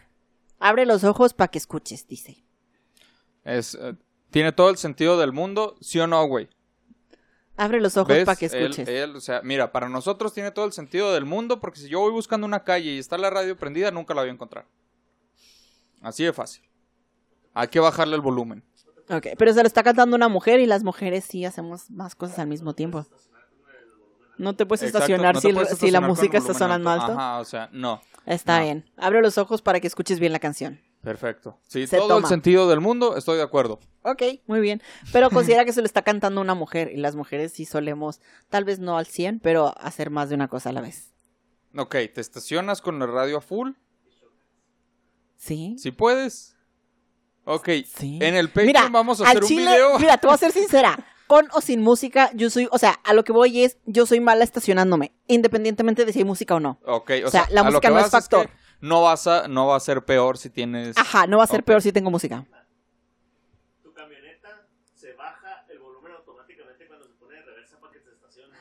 [0.58, 2.44] Abre los ojos pa' que escuches, dice.
[3.44, 3.94] Es, eh,
[4.32, 6.48] tiene todo el sentido del mundo, ¿sí o no, güey?
[7.56, 8.24] Abre los ojos ¿Ves?
[8.24, 8.88] pa' que escuches.
[8.88, 12.00] él, o sea, mira, para nosotros tiene todo el sentido del mundo porque si yo
[12.00, 14.66] voy buscando una calle y está la radio prendida, nunca la voy a encontrar.
[16.00, 16.64] Así de fácil.
[17.54, 18.64] Hay que bajarle el volumen.
[19.10, 22.38] Ok, pero se lo está cantando una mujer y las mujeres sí hacemos más cosas
[22.38, 23.06] al mismo tiempo.
[24.38, 25.40] No te puedes Exacto, estacionar no
[25.76, 27.12] si, la música está sonando alto.
[27.12, 28.00] Ajá, o sea, no.
[28.24, 28.64] Está No.
[28.64, 28.90] bien.
[28.96, 30.80] Abre los ojos para que escuches bien la canción.
[31.02, 31.58] Perfecto.
[31.66, 32.20] Sí, Se todo toma.
[32.20, 33.80] el sentido del mundo, estoy de acuerdo.
[34.02, 34.80] Ok, muy bien.
[35.12, 38.64] Pero considera que se lo está cantando una mujer y las mujeres sí solemos, tal
[38.64, 41.12] vez no al 100, pero hacer más de una cosa a la vez.
[41.76, 43.70] Ok, ¿te estacionas con la radio a full?
[45.36, 45.76] ¿Sí?
[45.78, 46.56] Si puedes.
[47.44, 48.18] Ok, Sí.
[48.22, 49.98] en el Patreon Mira, vamos a hacer un video.
[49.98, 51.04] Mira, te voy a ser sincera.
[51.26, 54.20] Con o sin música, yo soy, o sea, a lo que voy es, yo soy
[54.20, 56.78] mala estacionándome, independientemente de si hay música o no.
[56.84, 58.50] Ok, o, O sea, la a lo música que no es que factor.
[58.82, 60.96] No, vas a, no va a ser peor si tienes...
[60.98, 62.44] Ajá, no va a ser peor si tengo música.
[63.82, 68.10] Tu camioneta se baja el volumen automáticamente cuando se pone de reversa para que te
[68.10, 68.58] estaciones.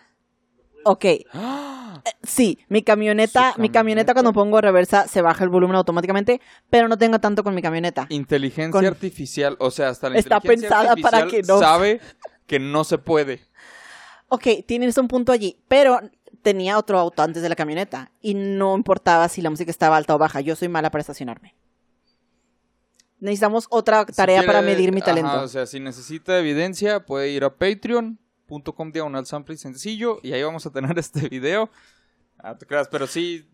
[0.86, 2.02] No Ok, ¡Ah!
[2.24, 6.98] sí, mi camioneta, mi camioneta cuando pongo reversa se baja el volumen automáticamente, pero no
[6.98, 8.06] tengo tanto con mi camioneta.
[8.10, 12.00] Inteligencia Con- artificial, o sea, hasta la Está inteligencia pensada para que no- sabe
[12.48, 13.42] que no se puede.
[14.34, 16.00] Ok, tienes un punto allí, pero
[16.42, 20.16] tenía otro auto antes de la camioneta y no importaba si la música estaba alta
[20.16, 21.54] o baja, yo soy mala para estacionarme.
[23.20, 25.42] Necesitamos otra Si tarea para medir mi ajá, talento.
[25.42, 30.42] o sea, si necesita evidencia, puede ir a patreon.com diagonal sample y sencillo y ahí
[30.44, 31.70] vamos a tener este video.
[32.40, 33.46] Ah, te creas, pero sí,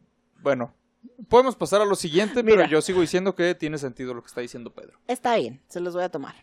[0.41, 0.75] bueno,
[1.27, 2.57] podemos pasar a lo siguiente, Mira.
[2.57, 4.99] pero yo sigo diciendo que tiene sentido lo que está diciendo Pedro.
[5.07, 6.35] Está bien, se los voy a tomar.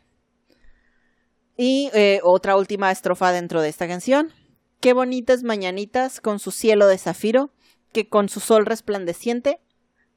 [1.57, 4.33] Y eh, otra última estrofa dentro de esta canción.
[4.81, 7.51] Qué bonitas mañanitas con su cielo de zafiro,
[7.93, 9.61] que con su sol resplandeciente,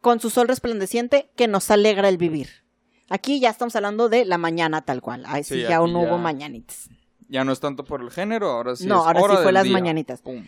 [0.01, 2.49] con su sol resplandeciente que nos alegra el vivir.
[3.09, 5.23] Aquí ya estamos hablando de la mañana tal cual.
[5.27, 6.89] Ahí sí, Sí, ya no hubo mañanitas.
[7.29, 9.63] Ya no es tanto por el género, ahora sí No, es ahora sí fue las
[9.63, 9.73] día.
[9.73, 10.21] mañanitas.
[10.21, 10.43] Pum.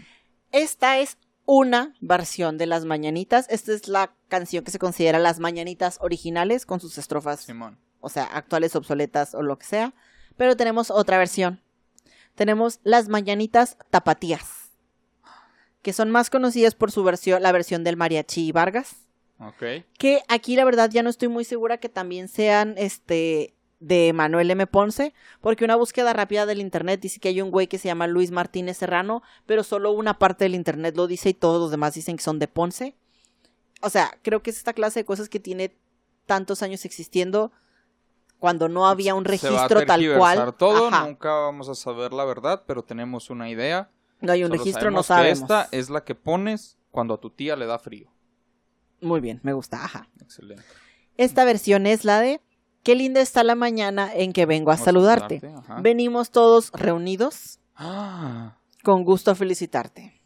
[0.52, 3.46] Esta es una versión de las mañanitas.
[3.50, 7.78] Esta es la canción que se considera las mañanitas originales con sus estrofas Simón.
[8.02, 9.94] o sea, actuales, obsoletas o lo que sea.
[10.40, 11.60] Pero tenemos otra versión.
[12.34, 14.70] Tenemos las mañanitas tapatías,
[15.82, 18.96] que son más conocidas por su versión, la versión del mariachi Vargas.
[19.38, 19.84] Ok.
[19.98, 24.50] Que aquí la verdad ya no estoy muy segura que también sean este de Manuel
[24.50, 24.66] M.
[24.66, 28.08] Ponce, porque una búsqueda rápida del internet dice que hay un güey que se llama
[28.08, 31.96] Luis Martínez Serrano, pero solo una parte del internet lo dice y todos los demás
[31.96, 32.96] dicen que son de Ponce.
[33.82, 35.76] O sea, creo que es esta clase de cosas que tiene
[36.26, 37.52] tantos años existiendo
[38.40, 40.38] cuando no había un registro tal cual.
[40.38, 41.06] tergiversar todo, Ajá.
[41.06, 43.90] nunca vamos a saber la verdad, pero tenemos una idea.
[44.22, 45.44] No hay un Solo registro, no sabemos que.
[45.44, 48.12] Esta es la que pones cuando a tu tía le da frío.
[49.02, 49.84] Muy bien, me gusta.
[49.84, 50.10] Ajá.
[50.22, 50.64] Excelente.
[51.18, 52.42] Esta versión es la de
[52.82, 55.42] Qué linda está la mañana en que vengo a Vamos saludarte.
[55.58, 55.82] ajá.
[55.82, 60.22] Venimos todos reunidos Ah, con gusto a felicitarte.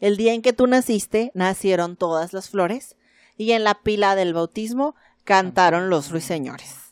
[0.00, 2.96] El día en que tú naciste, nacieron todas las flores,
[3.36, 4.94] y en la pila del bautismo
[5.24, 6.91] cantaron los ruiseñores.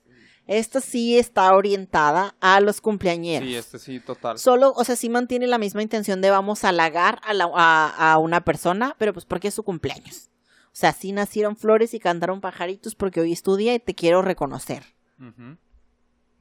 [0.52, 3.48] Esta sí está orientada a los cumpleañeros.
[3.48, 4.36] sí, este sí, total.
[4.36, 8.12] Solo, o sea, sí mantiene la misma intención de vamos a halagar a, la- a-
[8.12, 10.28] a una persona, pero pues porque es su cumpleaños.
[10.66, 13.94] O sea, sí nacieron flores y cantaron pajaritos porque hoy es tu día y te
[13.94, 14.82] quiero reconocer.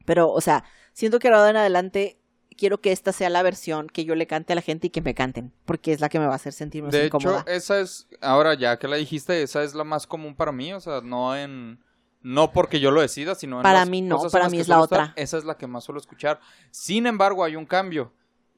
[0.06, 2.20] Pero, o sea, siento que ahora en adelante
[2.58, 5.02] quiero que esta sea la versión que yo le cante a la gente y que
[5.02, 7.42] me canten, porque es la que me va a hacer sentir más De incómoda.
[7.42, 10.74] hecho, esa es, ahora ya que la dijiste, esa es la más común para mí,
[10.74, 11.80] o sea, no en,
[12.22, 15.14] no porque yo lo decida, sino Para mí no, para mí es la estar, otra.
[15.16, 16.40] esa es la que más suelo escuchar.
[16.72, 18.14] Sin embargo, hay un cambio.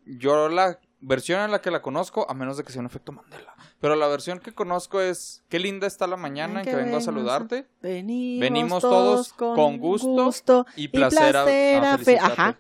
[0.05, 3.11] Yo la versión en la que la conozco, a menos de que sea un efecto
[3.11, 6.97] Mandela, pero la versión que conozco es, qué linda está la mañana en que vengo
[6.97, 12.25] a saludarte Venimos, Venimos todos con gusto y placer a- a.
[12.25, 12.59] Ajá.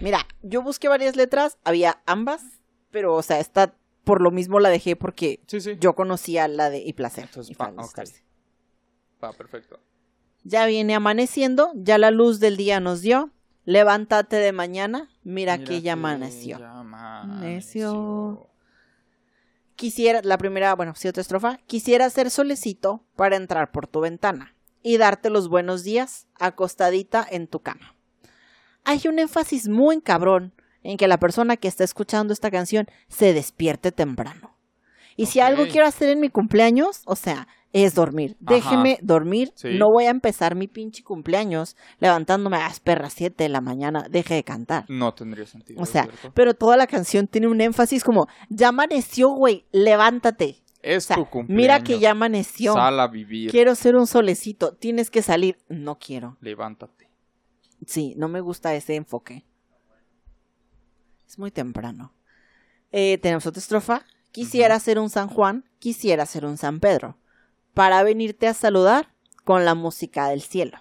[0.00, 2.42] Mira, yo busqué varias letras, había ambas,
[2.90, 5.76] pero, o sea, esta por lo mismo la dejé porque Sí, sí.
[5.78, 7.24] yo conocía la de y placer.
[7.24, 8.24] Entonces, y felicitarse.
[9.22, 9.78] Va, perfecto.
[10.44, 13.30] Ya viene amaneciendo, ya la luz del día nos dio,
[13.64, 16.58] Levántate de mañana, mira, Mira que ya amaneció.
[16.58, 18.48] ya Amaneció.
[19.76, 21.58] Quisiera, la primera, bueno, sí, otra estrofa.
[21.66, 27.46] Quisiera ser solecito para entrar por tu ventana y darte los buenos días acostadita en
[27.46, 27.94] tu cama.
[28.84, 30.52] Hay un énfasis muy cabrón
[30.82, 34.56] en que la persona que está escuchando esta canción se despierte temprano.
[35.16, 38.36] Y si algo quiero hacer en mi cumpleaños, o sea, es dormir.
[38.44, 38.54] Ajá.
[38.54, 39.52] Déjeme dormir.
[39.54, 39.70] Sí.
[39.78, 44.06] No voy a empezar mi pinche cumpleaños levantándome a las perras 7 de la mañana.
[44.10, 44.84] Deje de cantar.
[44.88, 45.80] No tendría sentido.
[45.82, 50.62] O sea, pero toda la canción tiene un énfasis como, ya amaneció, güey, levántate.
[50.82, 51.56] es O sea, tu cumpleaños.
[51.62, 52.74] mira que ya amaneció.
[52.74, 53.50] Sal a vivir.
[53.50, 54.74] Quiero ser un solecito.
[54.74, 55.58] Tienes que salir.
[55.68, 56.36] No quiero.
[56.40, 57.08] Levántate.
[57.86, 59.44] Sí, no me gusta ese enfoque.
[61.26, 62.12] Es muy temprano.
[62.90, 64.04] Eh, tenemos otra estrofa.
[64.32, 67.18] Quisiera ser un San Juan, quisiera ser un San Pedro,
[67.74, 69.12] para venirte a saludar
[69.44, 70.78] con la música del cielo.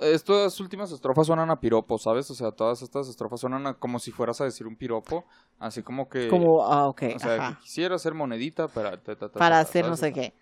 [0.00, 2.30] Estas últimas estrofas suenan a piropo, ¿sabes?
[2.30, 5.24] O sea, todas estas estrofas suenan a- como si fueras a decir un piropo.
[5.58, 6.28] Así como que.
[6.28, 7.56] Como, ah, ok, O sea, ajá.
[7.56, 8.92] que quisiera hacer monedita para.
[9.02, 10.32] ta, ta, ta, para hacer no sé qué.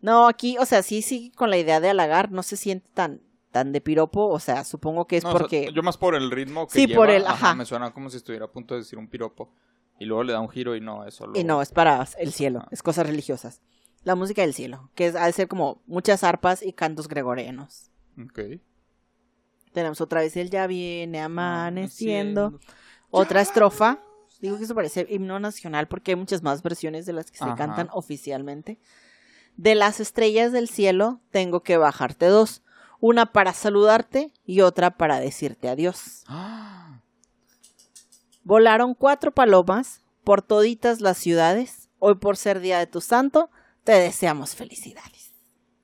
[0.00, 3.22] No, aquí, o sea, sí, sí, con la idea de halagar, no se siente tan,
[3.52, 5.70] tan de piropo, o sea, supongo que es No, o sea, porque...
[5.72, 7.54] yo más por el ritmo que Sí, por el- ajá.
[7.54, 9.54] Me suena como si estuviera a punto de decir un piropo.
[10.00, 12.66] Y luego le da un giro y no, eso Y no, es para el cielo,
[12.72, 13.60] es cosas religiosas.
[14.04, 17.90] La música del cielo, que es, ha de ser como muchas arpas y cantos gregorianos.
[18.22, 18.60] Ok.
[19.72, 22.58] Tenemos otra vez el ya viene amaneciendo.
[23.10, 24.00] Otra estrofa.
[24.40, 27.44] Digo que eso parece himno nacional porque hay muchas más versiones de las que se
[27.44, 27.56] Ajá.
[27.56, 28.80] cantan oficialmente.
[29.56, 32.62] De las estrellas del cielo tengo que bajarte dos.
[33.00, 36.24] Una para saludarte y otra para decirte adiós.
[36.26, 37.00] Ah,
[38.44, 41.88] Volaron cuatro palomas por toditas las ciudades.
[41.98, 43.50] Hoy por ser día de tu santo,
[43.84, 45.32] te deseamos felicidades.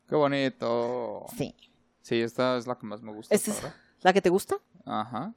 [0.08, 1.26] Qué bonito.
[1.36, 1.54] Sí.
[2.02, 3.34] Sí, esta es la que más me gusta.
[3.34, 3.62] ¿Esta es
[4.02, 4.56] la que te gusta?
[4.86, 5.34] Ajá.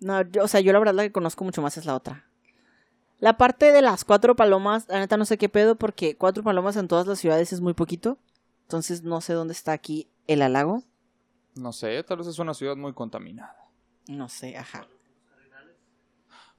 [0.00, 2.24] No, yo- o sea, yo la verdad la que conozco mucho más es la otra.
[3.18, 6.76] La parte de las cuatro palomas, la neta no sé qué pedo, porque cuatro palomas
[6.76, 8.18] en todas las ciudades es muy poquito.
[8.62, 10.82] Entonces no sé dónde está aquí el halago.
[11.54, 13.56] No sé, tal vez es una ciudad muy contaminada.
[14.06, 14.86] No sé, ajá.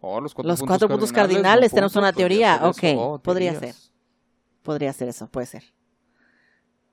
[0.02, 2.65] Oh, los cuatro, Los puntos, cuatro puntos cardinales, tenemos punto, una teoría, ser
[2.96, 3.88] ok, Oh, podría teorías.
[4.63, 5.63] Podría ser eso, puede ser.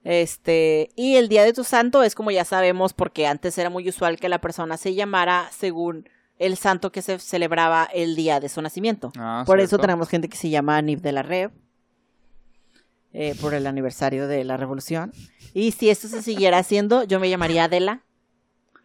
[0.04, 3.88] Este, y el día de tu santo es como ya sabemos, porque antes era muy
[3.88, 8.48] usual que la persona se llamara según el santo que se celebraba el día de
[8.48, 9.10] su nacimiento.
[9.18, 11.50] Ah, Por eso tenemos gente que se llama Nib de la Rev.
[13.18, 15.10] eh, por el aniversario de la revolución.
[15.54, 18.02] Y si esto se siguiera haciendo, yo me llamaría Adela.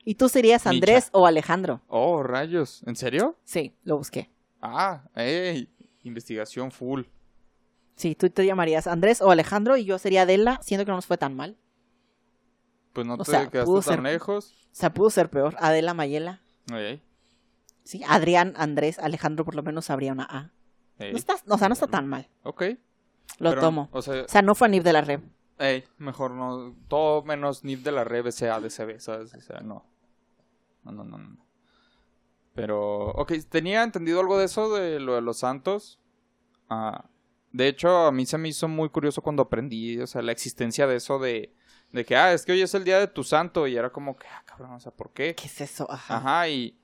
[0.05, 1.81] Y tú serías Andrés o Alejandro.
[1.89, 2.81] Oh, rayos.
[2.87, 3.35] ¿En serio?
[3.43, 4.29] Sí, lo busqué.
[4.61, 5.69] Ah, ey.
[6.03, 7.01] Investigación full.
[8.01, 11.05] Sí, tú te llamarías Andrés o Alejandro y yo sería Adela, siendo que no nos
[11.05, 11.55] fue tan mal.
[12.93, 14.55] Pues no O te sea, quedaste tan ser- lejos.
[14.71, 15.55] O sea, pudo ser peor.
[15.59, 16.41] Adela Mayela.
[16.73, 16.99] Ey,
[17.83, 20.49] Sí, Adrián, Andrés, Alejandro por lo menos habría una A.
[20.99, 22.27] No está, o sea, no está tan mal.
[22.41, 22.63] Ok.
[23.37, 23.89] Lo pero, tomo.
[23.91, 25.21] O sea, O sea, no fue a Nib de la Rev.
[25.59, 26.75] ey, mejor no.
[26.87, 29.33] Todo menos NIP de la red sea ADCB, ¿sabes?
[29.35, 29.85] O sea, no.
[30.83, 31.37] No, no, no, no.
[32.55, 35.99] Pero, ok, tenía entendido algo de eso, de lo de los santos.
[36.67, 37.05] Ah,
[37.51, 40.87] de hecho, a mí se me hizo muy curioso cuando aprendí, o sea, la existencia
[40.87, 41.53] de eso de,
[41.91, 43.67] de que, ah, es que hoy es el día de tu santo.
[43.67, 45.35] Y era como que, ah, cabrón, o sea, ¿por qué?
[45.35, 45.89] ¿Qué es eso?
[45.91, 46.17] Ajá.
[46.17, 46.77] Ajá, y,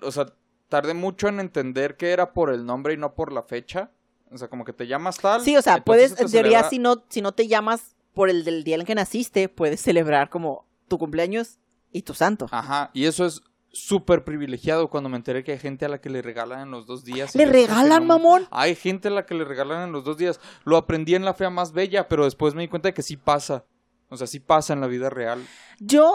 [0.00, 0.26] o sea,
[0.68, 3.90] tardé mucho en entender que era por el nombre y no por la fecha.
[4.30, 5.42] O sea, como que te llamas tal.
[5.42, 8.44] Sí, o sea, puedes, en teoría, celebra- si no, si no te llamas por el
[8.44, 11.58] del día en que naciste, puedes celebrar como tu cumpleaños
[11.92, 12.46] y tu santo.
[12.50, 16.10] Ajá, y eso es súper privilegiado cuando me enteré que hay gente a la que
[16.10, 17.34] le regalan en los dos días.
[17.34, 18.46] ¿Le regalan, "No, mamón?
[18.50, 20.40] Hay gente a la que le regalan en los dos días.
[20.64, 23.16] Lo aprendí en la fea más bella, pero después me di cuenta de que sí
[23.16, 23.64] pasa.
[24.08, 25.42] O sea, sí pasa en la vida real.
[25.80, 26.12] Yo,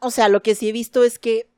[0.00, 1.48] o sea, lo que sí he visto es que,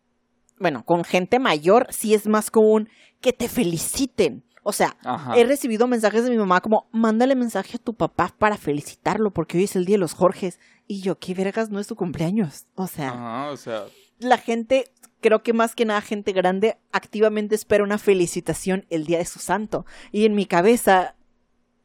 [0.59, 2.91] bueno, con gente mayor sí es más común
[3.23, 4.45] que te feliciten.
[4.63, 5.35] O sea, Ajá.
[5.35, 9.57] he recibido mensajes de mi mamá como, mándale mensaje a tu papá para felicitarlo porque
[9.57, 10.61] hoy es el día de los Jorges.
[10.87, 12.67] Y yo, qué vergas, no es tu cumpleaños.
[12.75, 13.85] O sea, Ajá, o sea,
[14.19, 19.19] la gente, creo que más que nada gente grande, activamente espera una felicitación el día
[19.19, 19.85] de su santo.
[20.13, 21.15] Y en mi cabeza,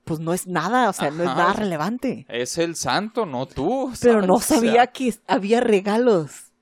[0.04, 2.26] pues no es nada, o sea, no es nada relevante.
[2.30, 3.92] es el santo, no tú.
[4.02, 4.28] Pero ¿sabes?
[4.28, 6.53] no O sea, sabía que había regalos.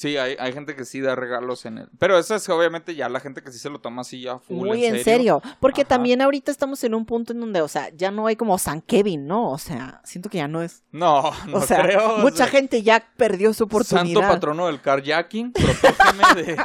[0.00, 1.88] Sí, hay, hay gente que sí da regalos en el.
[1.98, 4.56] Pero eso es obviamente ya la gente que sí se lo toma así ya full.
[4.56, 5.42] Muy en serio.
[5.60, 5.88] Porque Ajá.
[5.90, 8.80] también ahorita estamos en un punto en donde, o sea, ya no hay como San
[8.80, 9.50] Kevin, ¿no?
[9.50, 10.84] O sea, siento que ya no es.
[10.90, 12.14] No, no o sea, creo.
[12.14, 14.20] o mucha sea, gente ya perdió su oportunidad.
[14.20, 16.56] Santo patrono del carjacking, protégeme de.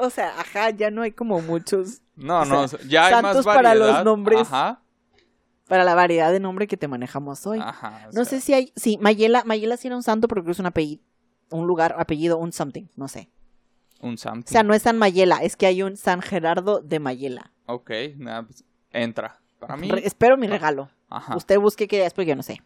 [0.00, 2.00] O sea, ajá, ya no hay como muchos.
[2.16, 4.04] No, O no, ya hay más santos para los variedad.
[4.04, 4.40] nombres.
[4.40, 4.82] Ajá.
[5.68, 7.58] Para la variedad de nombre que te manejamos hoy.
[7.60, 8.06] Ajá.
[8.12, 10.66] no sea, sé si hay, sí, Mayela, Mayela sí era un santo porque es un
[10.66, 11.02] apellido,
[11.50, 13.30] un lugar, apellido, un something, no sé.
[14.00, 14.50] Un something.
[14.50, 17.52] O sea, no es San Mayela, es que hay un San Gerardo de Mayela.
[17.66, 19.40] Ok, nada, pues, entra.
[19.58, 19.90] Para mí.
[19.90, 20.90] Re- espero mi regalo.
[21.08, 21.34] Ajá.
[21.36, 22.60] Usted busque qué es, porque yo no sé.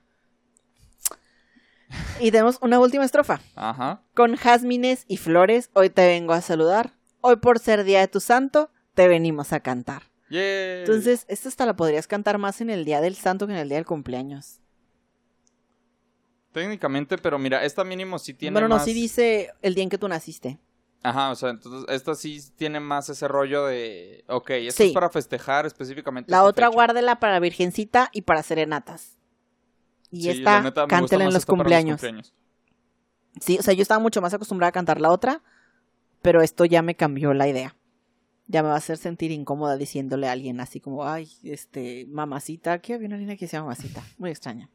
[2.21, 3.41] Y tenemos una última estrofa.
[3.57, 4.03] Ajá.
[4.15, 6.93] Con jazmines y flores, hoy te vengo a saludar.
[7.21, 10.03] Hoy por ser día de tu santo, te venimos a cantar.
[10.31, 13.69] Entonces, esta hasta la podrías cantar más en el día del santo que en el
[13.69, 14.61] día del cumpleaños.
[16.53, 18.85] Técnicamente, pero mira, esta mínimo sí tiene bueno, no, más...
[18.85, 20.59] sí dice el día en que tú naciste.
[21.03, 24.25] Ajá, o sea, entonces esta sí tiene más ese rollo de...
[24.29, 24.89] Ok, esto Sí.
[24.89, 26.75] es para festejar específicamente La otra fecha.
[26.75, 29.17] guárdela para Virgencita y para serenatas.
[30.11, 32.01] Y Sí, esta, neta, cántela en los cumpleaños.
[33.41, 35.41] Sí, o sea, yo estaba mucho más acostumbrada a cantar la otra,
[36.21, 37.77] pero esto ya me cambió la idea.
[38.51, 42.81] Ya me va a hacer sentir incómoda diciéndole a alguien así como, ay, este, mamacita,
[42.81, 44.69] que había una niña que se llama mamacita, muy extraña.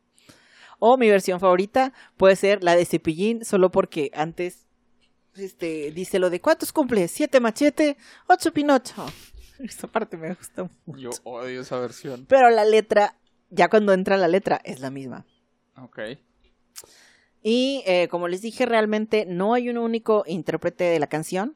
[0.79, 4.67] O mi versión favorita puede ser la de Cepillín, solo porque antes,
[5.35, 7.07] este, dice lo de ¿cuántos cumple?
[7.09, 9.05] Siete machete, ocho pinocho.
[9.59, 10.99] Esa parte me gusta mucho.
[10.99, 12.25] Yo odio esa versión.
[12.27, 13.17] Pero la letra,
[13.49, 15.25] ya cuando entra la letra, es la misma.
[15.77, 15.99] Ok.
[17.41, 21.55] Y eh, como les dije, realmente no hay un único intérprete de la canción.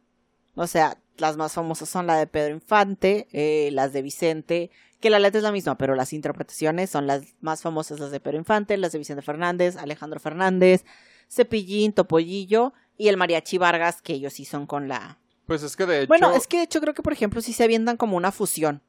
[0.55, 5.09] O sea, las más famosas son la de Pedro Infante, eh, las de Vicente, que
[5.09, 8.37] la letra es la misma, pero las interpretaciones son las más famosas, las de Pedro
[8.37, 10.83] Infante, las de Vicente Fernández, Alejandro Fernández,
[11.29, 15.19] Cepillín, Topollillo y el Mariachi Vargas, que ellos sí son con la...
[15.45, 16.07] Pues es que de hecho...
[16.07, 18.83] Bueno, es que de hecho creo que, por ejemplo, sí se avientan como una fusión.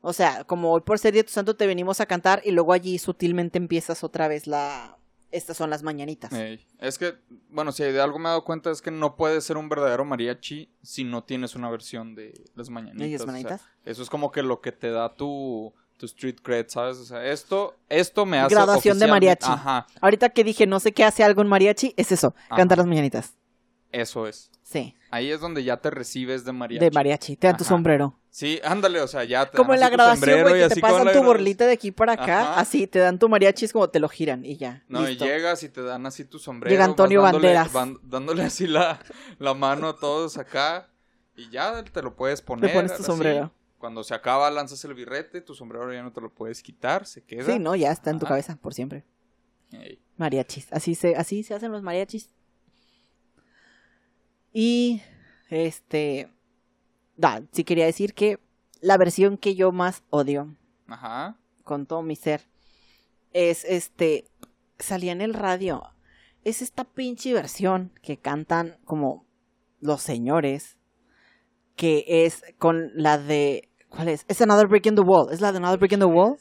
[0.00, 2.52] O sea, como hoy por ser Día de tu Santo te venimos a cantar y
[2.52, 4.96] luego allí sutilmente empiezas otra vez la...
[5.32, 6.32] Estas son las mañanitas.
[6.32, 7.14] Ey, Es que,
[7.50, 10.04] bueno, si de algo me he dado cuenta es que no puede ser un verdadero
[10.04, 13.06] mariachi si no tienes una versión de las mañanitas.
[13.08, 13.62] ¿Y las o sea, mañanitas?
[13.84, 16.98] eso es como que lo que te da tu, tu street cred, ¿sabes?
[16.98, 19.46] O sea, esto, esto me hace Graduación de mariachi.
[19.50, 22.56] Ajá, Ahorita que dije no sé qué hace algo en mariachi, es eso, Ajá.
[22.56, 23.34] cantar las mañanitas.
[23.92, 24.50] Eso es.
[24.62, 26.84] Sí, Ahí es donde ya te recibes de mariachi.
[26.84, 28.16] de mariachi, te dan tu sombrero.
[28.30, 31.12] Sí, ándale, o sea, ya te Como dan en la sombrero güey, que te pasan
[31.12, 32.60] tu borlita de aquí para acá, Ajá.
[32.60, 34.84] así, te dan tu mariachi, es como te lo giran y ya.
[34.86, 35.24] No, listo.
[35.24, 36.70] y llegas y te dan así tu sombrero.
[36.72, 37.72] Llega Antonio dándole- Banderas.
[37.72, 39.00] van- dándole así la,
[39.40, 40.88] la mano a todos acá.
[41.36, 42.72] Y ya te lo puedes poner.
[42.72, 43.04] pones tu así.
[43.10, 43.52] sombrero.
[43.78, 47.24] Cuando se acaba, lanzas el birrete, tu sombrero ya no te lo puedes quitar, se
[47.24, 47.46] queda.
[47.46, 49.04] Sí, no, ya está en tu cabeza, por siempre.
[50.16, 52.30] Mariachis, así se, así se hacen los mariachis.
[54.52, 55.02] Y,
[55.48, 56.28] este,
[57.16, 58.38] da, sí quería decir que
[58.80, 60.56] la versión que yo más odio
[60.88, 61.36] Ajá.
[61.64, 62.42] con todo mi ser
[63.32, 64.24] es este
[64.78, 65.82] salía en el radio
[66.44, 69.26] es esta pinche versión que cantan como
[69.80, 70.78] los señores
[71.76, 74.24] que es con la de ¿cuál es?
[74.28, 76.36] Es Another Brick in the Wall, es la de Another Brick in the Wall,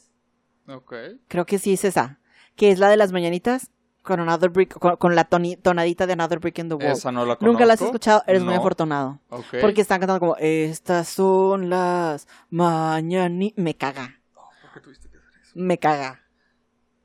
[0.67, 0.93] Ok.
[1.27, 2.19] creo que sí es esa,
[2.55, 3.71] que es la de las mañanitas
[4.09, 6.87] con Another Brick con, con la toni- tonadita de Another Brick in the Wall.
[6.87, 7.45] Esa no la conozco.
[7.45, 9.19] Nunca la has escuchado, eres muy afortunado.
[9.61, 14.19] Porque están cantando como estas son las mañanitas, me caga.
[14.61, 15.51] ¿Por qué tuviste que hacer eso?
[15.55, 16.21] Me caga.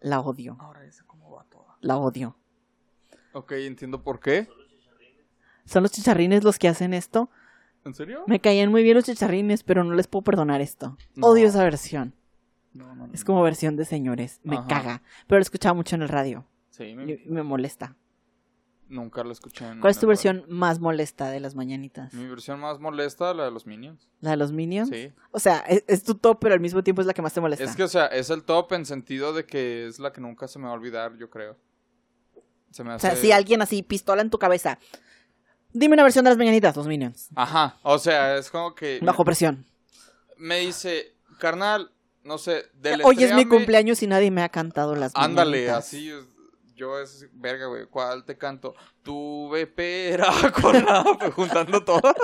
[0.00, 0.56] La odio.
[0.60, 1.76] Ahora esa cómo va toda.
[1.80, 2.36] La odio.
[3.32, 4.48] Ok, entiendo por qué.
[5.64, 7.30] Son los chicharrines los que hacen esto.
[7.84, 8.24] ¿En serio?
[8.26, 10.96] Me caían muy bien los chicharrines, pero no les puedo perdonar esto.
[11.14, 11.26] No.
[11.28, 12.14] Odio esa versión.
[12.72, 13.14] No, no, no.
[13.14, 14.40] Es como versión de señores.
[14.42, 14.66] Me Ajá.
[14.66, 15.02] caga.
[15.26, 16.44] Pero lo escuchaba mucho en el radio.
[16.76, 17.94] Sí, Y me- me molesta.
[18.88, 19.64] nunca la escuché.
[19.66, 20.08] en ¿Cuál es tu radio.
[20.08, 22.12] versión más molesta de las mañanitas?
[22.12, 24.08] Mi versión más molesta, la de los Minions.
[24.20, 24.88] ¿La de los Minions?
[24.90, 25.12] Sí.
[25.30, 27.40] O sea, es, es tu top, pero al mismo tiempo es la que más te
[27.40, 27.64] molesta.
[27.64, 30.48] Es que, o sea, es el top en sentido de que es la que nunca
[30.48, 31.56] se me va a olvidar, yo creo.
[32.72, 33.06] Se me O hace...
[33.08, 34.78] sea, si alguien así, pistola en tu cabeza.
[35.72, 37.28] Dime una versión de las mañanitas, los Minions.
[37.36, 39.00] Ajá, o sea, es como que...
[39.02, 39.64] Bajo presión.
[40.36, 41.90] Me dice, carnal,
[42.22, 42.64] no sé,
[43.04, 45.78] Hoy es mi cumpleaños y nadie me ha cantado las Ándale, mañanitas.
[45.86, 46.26] así, es-
[46.74, 48.74] yo es, verga, güey, ¿cuál te canto?
[49.02, 50.28] Tuve pera
[50.60, 51.04] con la...
[51.18, 52.14] pues, juntando todas.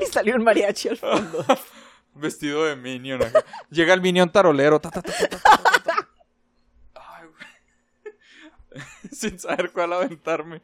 [0.00, 1.44] Y salió un mariachi al fondo.
[2.14, 3.22] Vestido de Minion.
[3.22, 3.44] acá.
[3.70, 4.80] Llega el Minion tarolero.
[4.80, 6.08] ta, ta, ta, ta, ta, ta, ta.
[6.94, 8.84] Ay, güey.
[9.12, 10.62] Sin saber cuál aventarme.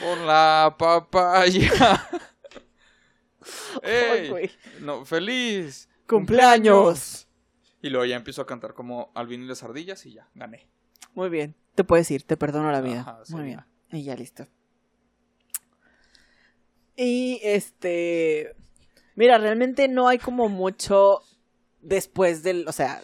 [0.00, 2.08] Con la papaya.
[3.82, 4.50] Ay, ¡Ey!
[4.80, 5.88] no, ¡Feliz!
[6.06, 7.26] ¡Cumpleaños!
[7.82, 10.68] Y luego ya empiezo a cantar como Alvin y las ardillas y ya, gané.
[11.14, 11.54] Muy bien.
[11.74, 13.00] Te puedes ir, te perdono la vida.
[13.00, 13.64] Ajá, sí, Muy bien.
[13.90, 13.96] ya.
[13.98, 14.46] Y ya listo.
[16.96, 18.54] Y este.
[19.14, 21.20] Mira, realmente no hay como mucho
[21.80, 22.66] después del.
[22.68, 23.02] O sea.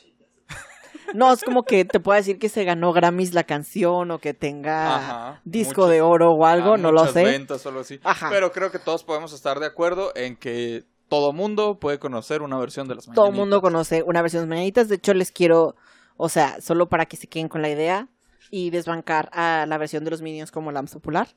[1.14, 4.34] No es como que te pueda decir que se ganó Grammys la canción o que
[4.34, 7.24] tenga Ajá, disco muchas- de oro o algo, Ah, no lo sé.
[7.24, 7.98] ventas o algo así.
[8.04, 8.28] Ajá.
[8.28, 12.58] Pero creo que todos podemos estar de acuerdo en que todo mundo puede conocer una
[12.58, 13.38] versión de las Todo mañanitas.
[13.38, 14.88] mundo conoce una versión de las mañanitas.
[14.88, 15.76] De hecho, les quiero,
[16.16, 18.08] o sea, solo para que se queden con la idea
[18.50, 21.28] y desbancar a la versión de los Minions como la más popular.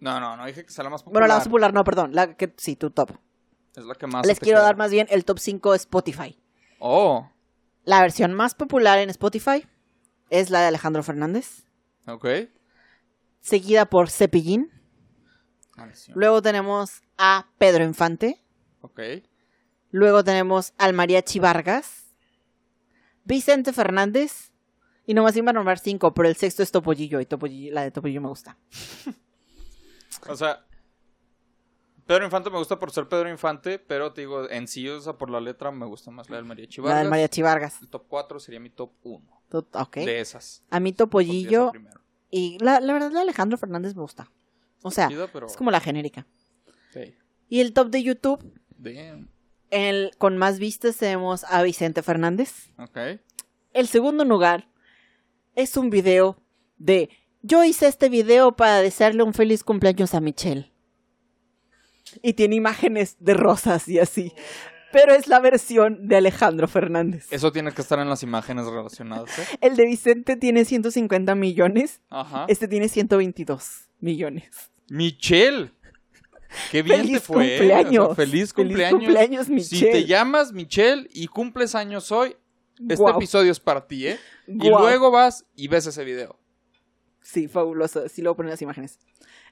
[0.00, 1.28] No, no, no dije que sea la más Bueno, popular.
[1.28, 2.10] la más popular, no, perdón.
[2.14, 3.10] La que, sí, tu top.
[3.74, 4.26] Es la que más.
[4.26, 4.66] Les quiero queda.
[4.66, 6.38] dar más bien el top 5 de Spotify.
[6.80, 7.28] Oh,
[7.84, 9.66] La versión más popular en Spotify
[10.30, 11.64] es la de Alejandro Fernández,
[12.06, 12.26] ok.
[13.40, 14.70] seguida por Cepillín.
[16.14, 18.40] Luego tenemos a Pedro Infante.
[18.80, 19.00] Ok.
[19.90, 22.06] Luego tenemos al Mariachi Vargas.
[23.24, 24.52] Vicente Fernández.
[25.06, 27.20] Y nomás iba a nombrar cinco, pero el sexto es Topollillo.
[27.20, 28.58] Y Topollillo, la de Topollillo me gusta.
[30.28, 30.64] O sea,
[32.06, 35.14] Pedro Infante me gusta por ser Pedro Infante, pero te digo, en sí, o sea,
[35.14, 37.00] por la letra me gusta más la del Mariachi La Vargas.
[37.02, 37.80] del Mariachi Vargas.
[37.82, 39.96] El top 4 sería mi top 1 To- Ok.
[39.96, 40.62] de esas.
[40.70, 41.72] A mí Topollillo.
[42.30, 44.30] Y la, la verdad, la de Alejandro Fernández me gusta.
[44.82, 46.26] O sea, pero- es como la genérica.
[46.92, 47.14] Sí.
[47.48, 49.28] Y el top de YouTube, Damn.
[49.70, 52.70] el, con más vistas tenemos a Vicente Fernández.
[52.78, 53.20] Ok.
[53.72, 54.68] El segundo lugar
[55.54, 56.40] es un video
[56.78, 57.10] de
[57.42, 60.72] yo hice este video para desearle un feliz cumpleaños a Michelle.
[62.22, 64.32] Y tiene imágenes de rosas y así.
[64.90, 67.26] Pero es la versión de Alejandro Fernández.
[67.30, 69.44] Eso tiene que estar en las imágenes relacionadas, ¿eh?
[69.60, 72.00] El de Vicente tiene 150 millones.
[72.08, 72.46] Ajá.
[72.48, 74.72] Este tiene 122 millones.
[74.88, 75.72] Michelle.
[76.70, 77.54] Qué bien ¡Feliz te fue.
[77.54, 77.58] ¿eh?
[77.58, 78.04] cumpleaños!
[78.04, 79.00] O sea, feliz ¡Feliz cumpleaños.
[79.00, 79.92] cumpleaños, Si Michelle!
[79.92, 82.36] te llamas Michelle y cumples años hoy,
[82.88, 84.18] este episodio es para ti, ¿eh?
[84.46, 86.38] Y luego vas y ves ese video.
[87.20, 88.08] Sí, fabuloso.
[88.08, 88.98] Sí, luego ponen las imágenes.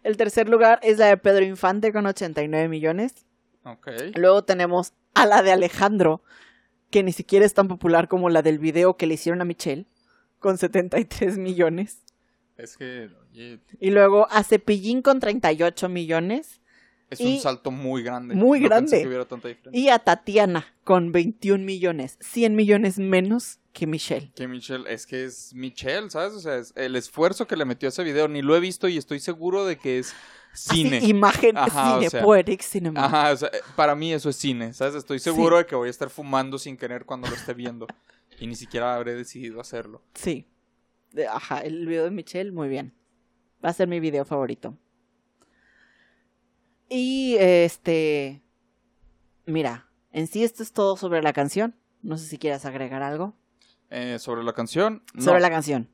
[0.03, 3.27] El tercer lugar es la de Pedro Infante con 89 millones.
[3.65, 3.89] Ok.
[4.15, 6.23] Luego tenemos a la de Alejandro,
[6.91, 9.87] que ni siquiera es tan popular como la del video que le hicieron a Michelle,
[10.39, 12.03] con 73 millones.
[12.57, 16.61] Es que, oye, Y luego a Cepillín con 38 millones.
[17.11, 18.35] Es Y- un salto muy grande.
[18.35, 19.01] muy No pensé grande.
[19.03, 19.81] que hubiera tanta diferencia.
[19.81, 22.19] Y a Tatiana con 21 millones.
[22.21, 24.33] 100 millones menos que Michelle.
[24.35, 26.33] Que Michelle, es que es Michelle, ¿sabes?
[26.35, 28.89] O sea, es el esfuerzo que le metió a ese video, ni lo he visto
[28.89, 30.15] y estoy seguro de que es
[30.55, 30.97] cine.
[30.99, 33.05] Así, imagen, Ajá, o cine, sea, poetic cinema.
[33.05, 34.95] Ajá, o sea, para mí eso es cine, ¿sabes?
[34.95, 37.87] Estoy seguro de que voy a estar fumando sin querer cuando lo esté viendo.
[38.41, 40.03] y ni siquiera habré decidido hacerlo.
[40.15, 40.47] Sí.
[41.31, 42.93] Ajá, el video de Michelle, muy bien.
[43.65, 44.77] Va a ser mi video favorito.
[46.89, 48.43] Y este.
[49.47, 51.77] Mira, en sí esto es todo sobre la canción.
[52.03, 53.35] No sé si quieras agregar algo.
[53.91, 55.23] Eh, sobre la canción, no.
[55.23, 55.89] Sobre la canción.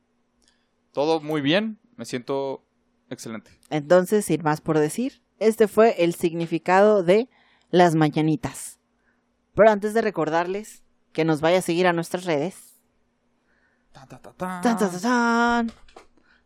[0.93, 2.65] todo muy bien, me siento
[3.11, 3.51] excelente.
[3.69, 7.29] Entonces, sin más por decir, este fue el significado de
[7.71, 8.79] las mañanitas.
[9.55, 10.83] Pero antes de recordarles
[11.13, 12.81] que nos vaya a seguir a nuestras redes.
[13.93, 14.61] Ta, ta, ta, ta.
[14.63, 15.73] Tan, tan, tan, tan.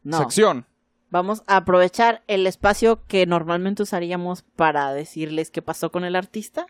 [0.02, 0.18] No.
[0.18, 0.66] Sección.
[1.10, 6.66] Vamos a aprovechar el espacio que normalmente usaríamos para decirles qué pasó con el artista.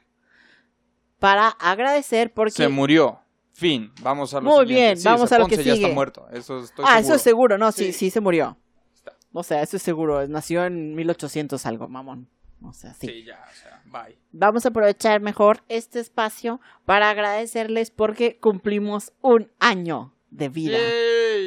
[1.19, 2.53] Para agradecer porque...
[2.53, 3.21] Se murió.
[3.55, 3.91] Fin.
[4.03, 4.75] Vamos a lo Muy siguiente.
[4.85, 5.75] bien, Sí, vamos a lo que ya sigue.
[5.77, 6.27] está muerto.
[6.31, 7.01] Eso estoy ah, seguro.
[7.07, 7.93] eso es seguro, no, sí, Sí.
[7.95, 8.59] sí, se murió.
[8.95, 9.15] Está.
[9.33, 10.29] O sea, eso es seguro.
[10.29, 12.29] Nació en 1800 algo, mamón.
[12.63, 13.07] O sea, sí.
[13.07, 14.19] Sí, ya, o sea, bye.
[14.33, 20.79] Vamos a aprovechar mejor este espacio para agradecerles porque cumplimos un año de vida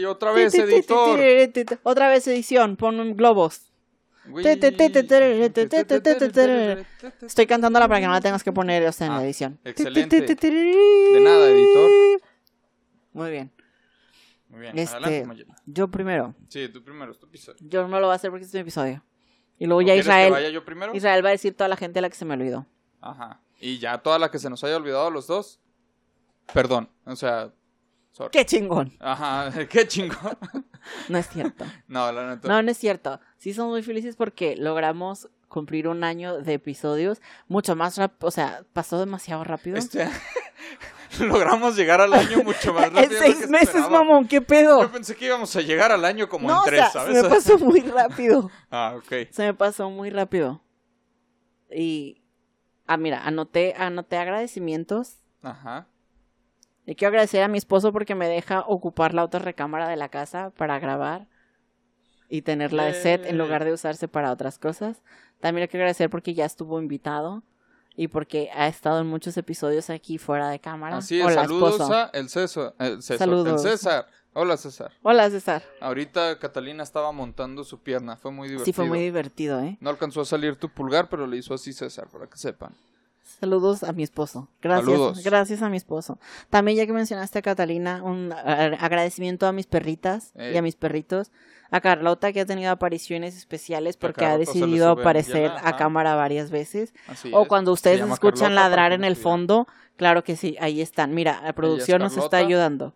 [0.02, 1.20] güey, otra vez editor.
[1.84, 3.70] Otra vez edición, pon globos.
[7.22, 9.60] Estoy cantándola para que no la tengas que poner en la edición.
[9.64, 10.22] Excelente.
[10.22, 11.90] De nada, editor.
[13.14, 13.52] Muy bien.
[14.50, 14.78] Muy bien.
[14.78, 16.36] Este, Adelante, yo primero.
[16.48, 17.60] Sí, tú primero, es tu episodio.
[17.62, 19.04] Yo no lo voy a hacer porque es mi episodio.
[19.58, 20.34] Y luego ya Israel.
[20.94, 22.66] Israel va a decir toda la gente a la que se me olvidó.
[23.02, 23.42] Ajá.
[23.60, 25.60] Y ya toda la que se nos haya olvidado los dos.
[26.54, 26.90] Perdón.
[27.06, 27.54] O sea,
[28.20, 28.32] sorry.
[28.32, 28.92] ¡Qué chingón!
[29.00, 29.50] Ajá.
[29.70, 30.38] Qué chingón.
[31.08, 31.66] No es cierto.
[31.88, 32.48] No, la neta.
[32.48, 33.20] No, no es cierto.
[33.38, 38.28] Sí somos muy felices porque logramos cumplir un año de episodios mucho más rápido.
[38.28, 39.78] O sea, pasó demasiado rápido.
[39.78, 40.08] Este.
[41.20, 43.14] Logramos llegar al año mucho más rápido.
[43.14, 44.04] en seis meses, esperaba.
[44.04, 44.82] mamón, ¿qué pedo?
[44.84, 47.16] Yo pensé que íbamos a llegar al año como no, en o tres, sea, ¿sabes?
[47.18, 48.52] se me pasó muy rápido.
[48.70, 49.30] Ah, ok.
[49.32, 50.62] Se me pasó muy rápido.
[51.72, 52.22] Y.
[52.86, 55.18] Ah, mira, anoté, anoté agradecimientos.
[55.42, 55.88] Ajá.
[56.90, 60.10] Le quiero agradecer a mi esposo porque me deja ocupar la otra recámara de la
[60.10, 61.28] casa para grabar
[62.30, 65.04] y tenerla de set en lugar de usarse para otras cosas.
[65.40, 67.44] También le quiero agradecer porque ya estuvo invitado
[67.96, 70.98] y porque ha estado en muchos episodios aquí fuera de cámara.
[70.98, 71.94] Así es, Hola, saludos esposo.
[71.94, 72.74] a el César.
[72.80, 73.18] El César.
[73.20, 73.64] Saludos.
[73.64, 74.08] El César.
[74.34, 74.92] Hola, César.
[75.04, 75.62] Hola, César.
[75.82, 78.18] Ahorita Catalina estaba montando su pierna.
[78.18, 78.66] Fue muy divertido.
[78.66, 79.78] Sí, fue muy divertido, ¿eh?
[79.80, 82.74] No alcanzó a salir tu pulgar, pero le hizo así César, para que sepan.
[83.40, 84.50] Saludos a mi esposo.
[84.62, 84.86] Gracias.
[84.86, 85.24] Saludos.
[85.24, 86.20] Gracias a mi esposo.
[86.50, 91.32] También ya que mencionaste a Catalina, un agradecimiento a mis perritas y a mis perritos.
[91.72, 96.94] A Carlota que ha tenido apariciones especiales porque ha decidido aparecer a cámara varias veces.
[97.08, 97.48] Así O es.
[97.48, 101.14] cuando ustedes escuchan Carlota, ladrar en el fondo, claro que sí, ahí están.
[101.14, 102.96] Mira, la producción nos está ayudando.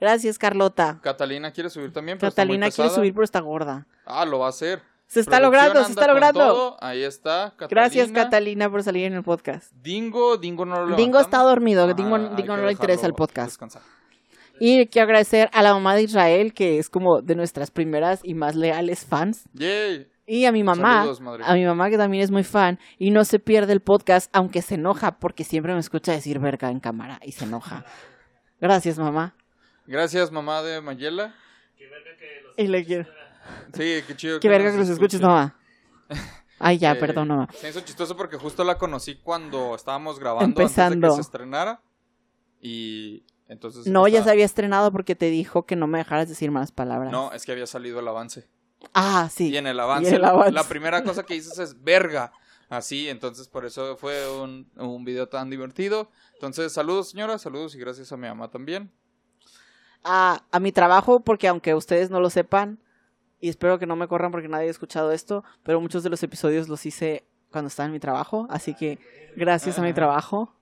[0.00, 0.98] Gracias, Carlota.
[1.02, 3.86] Catalina quiere subir también, pero está muy Catalina quiere subir, pero está gorda.
[4.04, 4.82] Ah, lo va a hacer.
[5.12, 6.40] Se está logrando, se está logrando.
[6.40, 6.76] todo.
[6.80, 7.68] Ahí está, Catalina.
[7.68, 9.70] Gracias, Catalina, por salir en el podcast.
[9.74, 13.48] Dingo, Dingo no lo Dingo está dormido, Ajá, Dingo, Dingo no le interesa el podcast.
[13.50, 13.82] descansar.
[14.58, 18.32] Y quiero agradecer a la mamá de Israel, que es como de nuestras primeras y
[18.32, 19.44] más leales fans.
[19.52, 20.08] Yay.
[20.24, 23.26] Y a mi mamá, Saludos, a mi mamá que también es muy fan y no
[23.26, 27.20] se pierde el podcast, aunque se enoja porque siempre me escucha decir verga en cámara
[27.22, 27.84] y se enoja.
[28.62, 29.34] Gracias, mamá.
[29.86, 31.34] Gracias, mamá de Mayela.
[31.76, 33.04] Qué verga que los Y le quiero.
[33.74, 34.40] Sí, qué chido.
[34.40, 35.56] Qué verga que los escuches, mamá.
[36.58, 37.48] Ay, ya, Eh, perdón, mamá.
[37.54, 41.08] Se hizo chistoso porque justo la conocí cuando estábamos grabando antes de Empezando.
[41.08, 41.80] que se estrenara.
[42.60, 43.86] Y entonces...
[43.86, 47.10] No, ya se había estrenado porque te dijo que no me dejaras decir más palabras.
[47.10, 48.48] No, es que había salido el avance.
[48.94, 49.48] Ah, sí.
[49.50, 50.52] Y en el avance, Y el avance.
[50.52, 52.32] la primera cosa que dices es verga.
[52.68, 56.10] Así, entonces por eso fue un, un video tan divertido.
[56.34, 58.90] Entonces, saludos señora, saludos y gracias a mi mamá también.
[60.04, 62.80] a, a mi trabajo, porque aunque ustedes no lo sepan,
[63.42, 66.22] y espero que no me corran porque nadie ha escuchado esto, pero muchos de los
[66.22, 69.00] episodios los hice cuando estaba en mi trabajo, así que
[69.34, 70.54] gracias a mi trabajo,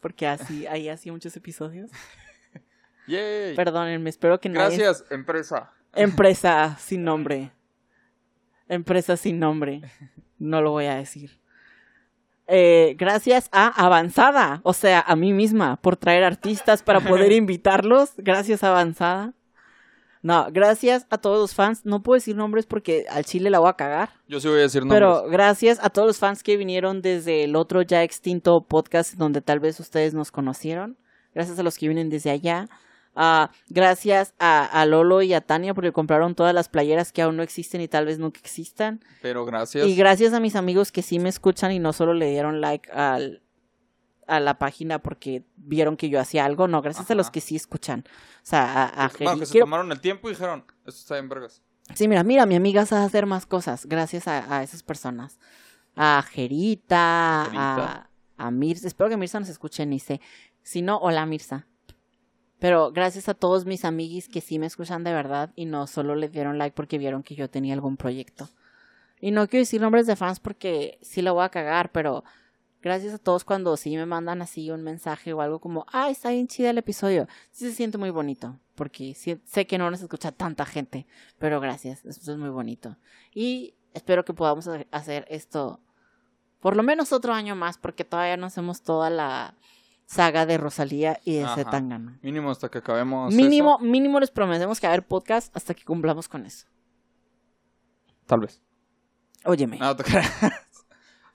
[0.00, 1.90] porque así, ahí hacía muchos episodios.
[3.08, 3.56] Yay.
[3.56, 4.76] Perdónenme, espero que nadie...
[4.76, 5.72] Gracias, empresa.
[5.94, 7.52] Empresa sin nombre.
[8.68, 9.80] Empresa sin nombre.
[10.38, 11.40] No lo voy a decir.
[12.48, 18.12] Eh, gracias a Avanzada, o sea, a mí misma, por traer artistas para poder invitarlos.
[18.18, 19.32] Gracias, Avanzada.
[20.22, 21.84] No, gracias a todos los fans.
[21.84, 24.10] No puedo decir nombres porque al chile la voy a cagar.
[24.28, 24.98] Yo sí voy a decir nombres.
[24.98, 29.40] Pero gracias a todos los fans que vinieron desde el otro ya extinto podcast donde
[29.40, 30.98] tal vez ustedes nos conocieron.
[31.34, 32.68] Gracias a los que vienen desde allá.
[33.16, 37.36] Ah, gracias a, a Lolo y a Tania porque compraron todas las playeras que aún
[37.36, 39.02] no existen y tal vez nunca existan.
[39.22, 39.86] Pero gracias.
[39.86, 42.90] Y gracias a mis amigos que sí me escuchan y no solo le dieron like
[42.92, 43.42] al,
[44.30, 46.68] a la página porque vieron que yo hacía algo.
[46.68, 48.04] No, gracias a los que sí escucan.
[48.08, 51.18] O sea, a, a Bueno, Jeri- que se tomaron el tiempo y dijeron, esto está
[51.18, 51.62] en vergas.
[51.94, 55.38] Sí, mira, mira, mi amiga sabe hacer más cosas gracias a, a esas personas.
[55.96, 57.86] A Jerita, Jerita.
[58.38, 58.86] a, a Mirza.
[58.86, 60.20] Espero que Mirza nos escuche, ni sé.
[60.62, 61.66] Si no, hola Mirza.
[62.58, 66.14] Pero gracias a todos mis amiguis que sí me escuchan de verdad y no solo
[66.14, 68.48] le dieron like porque vieron que yo tenía algún proyecto.
[69.18, 72.22] Y no quiero decir nombres de fans porque sí lo voy a cagar, pero
[72.82, 76.30] gracias a todos cuando sí me mandan así un mensaje o algo como, ah, está
[76.30, 77.26] bien chida el episodio.
[77.50, 81.06] Sí se siente muy bonito, porque sí- sé que no nos escucha tanta gente,
[81.38, 82.96] pero gracias, esto es muy bonito.
[83.34, 85.80] Y espero que podamos ha- hacer esto
[86.60, 89.54] por lo menos otro año más, porque todavía no hacemos toda la
[90.04, 91.46] saga de Rosalía y de.
[91.54, 92.18] Zetangana.
[92.20, 93.84] Mínimo hasta que acabemos Mínimo, eso.
[93.86, 96.66] mínimo les prometemos que va a haber podcast hasta que cumplamos con eso.
[98.26, 98.60] Tal vez.
[99.44, 99.78] Óyeme.
[99.78, 99.96] No,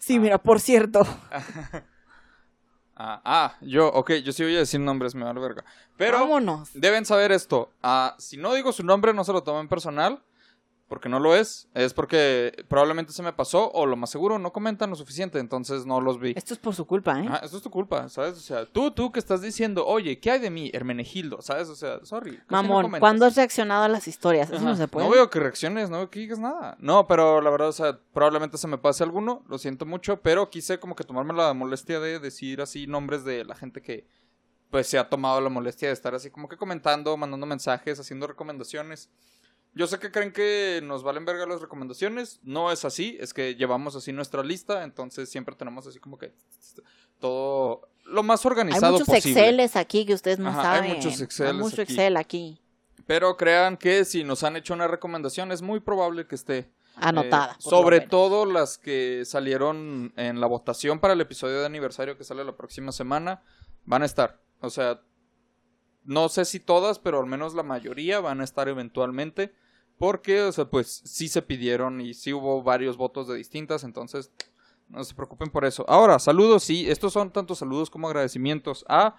[0.05, 1.01] Sí, mira, por cierto.
[2.97, 5.65] Ah, ah, yo, ok, yo sí voy a decir nombres, me vale verga.
[5.97, 6.69] Pero Vámonos.
[6.73, 7.69] deben saber esto.
[7.83, 10.23] ah, si no digo su nombre, no se lo tomen personal.
[10.87, 11.67] Porque no lo es.
[11.73, 13.71] Es porque probablemente se me pasó.
[13.71, 15.39] O lo más seguro, no comentan lo suficiente.
[15.39, 16.33] Entonces no los vi.
[16.35, 17.27] Esto es por su culpa, ¿eh?
[17.27, 18.37] Ah, eso es tu culpa, ¿sabes?
[18.37, 21.41] O sea, tú, tú que estás diciendo, oye, ¿qué hay de mí, Hermenegildo?
[21.41, 21.69] ¿Sabes?
[21.69, 22.39] O sea, sorry.
[22.49, 22.99] no Mamón.
[22.99, 24.49] ¿cuándo has reaccionado a las historias?
[24.49, 24.65] Eso Ajá.
[24.65, 25.07] no se puede.
[25.07, 26.77] No veo que reacciones, no veo que digas nada.
[26.79, 30.49] No, pero la verdad, o sea, probablemente se me pase alguno, lo siento mucho, pero
[30.51, 34.07] quise como que tomarme la molestia de decir así nombres de la gente que
[34.69, 38.27] pues se ha tomado la molestia de estar así como que comentando, mandando mensajes, haciendo
[38.27, 39.09] recomendaciones.
[39.75, 43.55] Yo sé que creen que nos valen verga las recomendaciones, no es así, es que
[43.55, 46.33] llevamos así nuestra lista, entonces siempre tenemos así como que
[47.19, 49.41] todo lo más Hay organizado muchos posible.
[49.41, 50.95] Exceles aquí que ustedes no Ajá, hay saben.
[50.95, 51.93] muchos Hay Exceles mucho aquí.
[51.93, 52.61] Excel aquí.
[53.05, 57.53] Pero crean que si nos han hecho una recomendación es muy probable que esté Anotada.
[57.53, 62.23] eh, sobre todo las que salieron en la votación para el episodio de aniversario que
[62.23, 63.43] sale la próxima semana,
[63.83, 64.41] van a estar.
[64.61, 65.01] O sea,
[66.03, 69.53] no sé si todas, pero al menos la mayoría van a estar eventualmente.
[69.97, 74.31] Porque, o sea, pues sí se pidieron y sí hubo varios votos de distintas, entonces
[74.89, 75.85] no se preocupen por eso.
[75.87, 79.15] Ahora, saludos, sí, estos son tanto saludos como agradecimientos a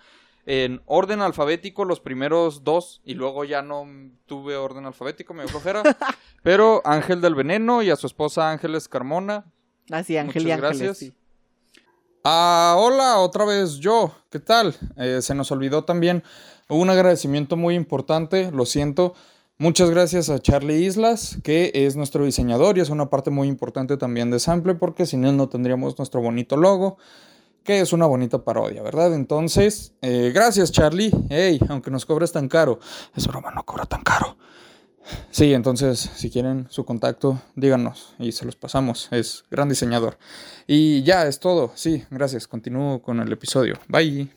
[0.47, 3.85] en orden alfabético los primeros dos y luego ya no
[4.27, 5.83] tuve orden alfabético, me flojera.
[6.43, 9.45] pero Ángel del Veneno y a su esposa Ángeles Carmona.
[9.91, 10.79] Así, Ángel y Ángeles.
[10.79, 10.99] gracias.
[10.99, 11.14] sí.
[12.29, 14.12] Ah, hola, otra vez yo.
[14.31, 14.74] ¿Qué tal?
[14.97, 16.24] Eh, se nos olvidó también
[16.68, 19.14] un agradecimiento muy importante, lo siento.
[19.59, 23.97] Muchas gracias a Charlie Islas, que es nuestro diseñador y es una parte muy importante
[23.97, 26.99] también de Sample, porque sin él no tendríamos nuestro bonito logo,
[27.65, 29.15] que es una bonita parodia, ¿verdad?
[29.15, 31.11] Entonces, eh, gracias Charlie.
[31.31, 32.81] Hey, aunque nos cobres tan caro.
[33.17, 34.37] Es broma, no cobra tan caro.
[35.31, 39.09] Sí, entonces, si quieren su contacto, díganos y se los pasamos.
[39.11, 40.19] Es gran diseñador.
[40.67, 41.73] Y ya, es todo.
[41.77, 42.47] Sí, gracias.
[42.47, 43.79] Continúo con el episodio.
[43.89, 44.29] Bye.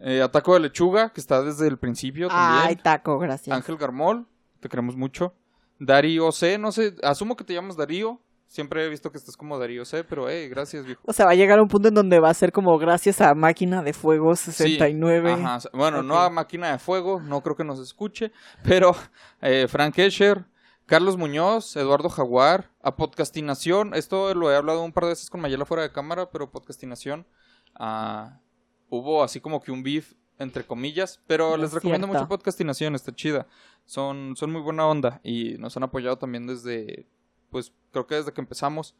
[0.00, 2.68] Eh, Ataco de Lechuga, que está desde el principio también.
[2.68, 3.56] Ay, taco, gracias.
[3.56, 4.26] Ángel Garmol,
[4.62, 5.34] te queremos mucho.
[5.78, 8.20] Darío C, no sé, asumo que te llamas Darío.
[8.46, 11.02] Siempre he visto que estás como Darío C, pero hey, gracias, viejo.
[11.06, 13.34] O sea, va a llegar un punto en donde va a ser como gracias a
[13.34, 15.34] Máquina de Fuego 69.
[15.34, 15.58] Sí, ajá.
[15.72, 18.30] Bueno, no a Máquina de Fuego, no creo que nos escuche,
[18.62, 18.94] pero
[19.40, 20.44] eh, Frank Escher,
[20.86, 25.40] Carlos Muñoz, Eduardo Jaguar, a Podcastinación, esto lo he hablado un par de veces con
[25.40, 27.26] Mayela fuera de cámara, pero Podcastinación,
[27.74, 28.38] ah,
[28.90, 32.20] hubo así como que un beef entre comillas, pero No les es recomiendo cierto.
[32.24, 33.46] mucho Podcastinación, está chida,
[33.86, 37.06] son, son muy buena onda y nos han apoyado también desde,
[37.50, 38.94] pues creo que desde que empezamos.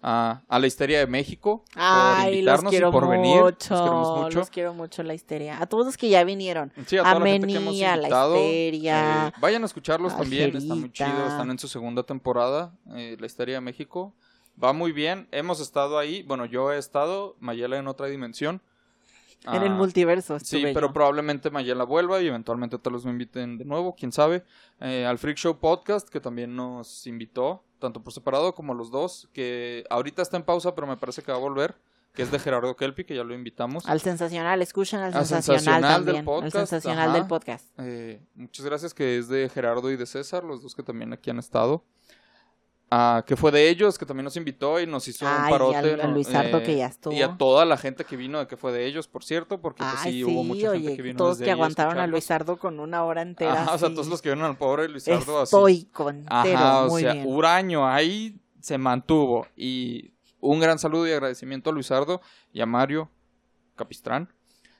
[0.00, 1.82] ah, a la histeria de México por
[2.24, 3.10] los invitarnos quiero y por mucho.
[3.10, 3.40] venir.
[3.40, 4.38] Los queremos mucho.
[4.38, 5.60] Los quiero mucho la histeria.
[5.60, 6.72] A todos los que ya vinieron.
[6.86, 9.28] Sí, a toda A la gente que hemos Meni, a la histeria.
[9.28, 13.16] eh, vayan a escucharlos a también, están muy chidos, están en su segunda temporada, eh,
[13.18, 14.14] la historia de México.
[14.62, 18.60] Va muy bien, hemos estado ahí, bueno, yo he estado, Mayela en otra dimensión.
[19.46, 20.38] en el Ah, multiverso.
[20.40, 20.92] Sí, pero yo.
[20.92, 24.44] probablemente Mayela vuelva y eventualmente tal vez me inviten de nuevo, quién sabe.
[24.80, 29.28] Eh, al Freak Show Podcast, que también nos invitó, tanto por separado como los dos,
[29.32, 31.76] que ahorita está en pausa, pero me parece que va a volver,
[32.14, 33.86] que es de Gerardo Kelpi, que ya lo invitamos.
[33.86, 37.18] Al sensacional, escuchen al Al sensacional, sensacional del podcast, al sensacional ajá.
[37.18, 37.64] del podcast.
[37.78, 41.30] Eh, muchas gracias, que es de Gerardo y de César, los dos que también aquí
[41.30, 41.84] han estado.
[42.90, 45.76] Ah, que fue de ellos, que también nos invitó y nos hizo un parote.
[45.76, 46.14] al- al ¿no?
[46.14, 47.12] Luis Ardo, que ya estuvo.
[47.12, 49.82] Y a toda la gente que vino de que fue de ellos, por cierto, porque
[49.84, 51.94] pues, sí, sí, hubo mucha gente oye, que vino todos desde que a aguantaron a
[52.04, 52.10] escucharnos.
[52.12, 53.62] Luis Ardo con una hora entera.
[53.62, 55.54] Ajá, o sea, todos los que vieron al pobre Luis Ardo así.
[55.54, 57.26] Estoico, entero, Ajá, o muy sea, bien.
[57.28, 59.46] huraño, ahí se mantuvo.
[59.54, 62.22] Y un gran saludo y agradecimiento a Luis Ardo
[62.54, 63.10] y a Mario
[63.76, 64.32] Capistrán.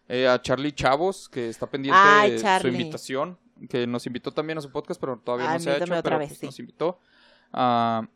[0.08, 3.38] Eh, a Charlie Chavos, que está pendiente Ay, de su invitación,
[3.68, 6.28] que nos invitó también a su podcast, pero todavía no se ha hecho, pero vez,
[6.30, 6.46] pues, sí.
[6.46, 6.98] nos invitó.
[7.52, 8.06] A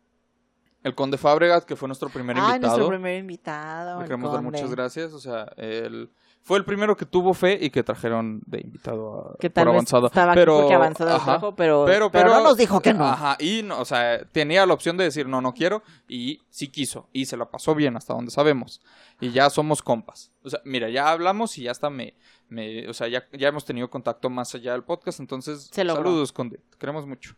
[0.82, 2.60] el Conde Fábregas, que fue nuestro primer invitado.
[2.60, 4.00] nuestro primer invitado.
[4.00, 5.12] Le queremos dar muchas gracias.
[5.12, 6.10] O sea, él
[6.42, 9.74] fue el primero que tuvo fe y que trajeron de invitado a, Que tal por
[9.74, 10.06] avanzado.
[10.08, 11.24] estaba pero, porque avanzado lo ajá.
[11.24, 13.04] trajo, pero, pero, pero, pero, no nos dijo que no.
[13.04, 16.66] Ajá, y no, o sea, tenía la opción de decir no, no quiero, y sí
[16.66, 18.80] quiso, y se la pasó bien hasta donde sabemos.
[19.20, 20.32] Y ya somos compas.
[20.42, 22.16] O sea, mira, ya hablamos y ya hasta me,
[22.48, 26.32] me o sea, ya, ya hemos tenido contacto más allá del podcast, entonces Se saludos,
[26.32, 27.36] Conde, te queremos mucho.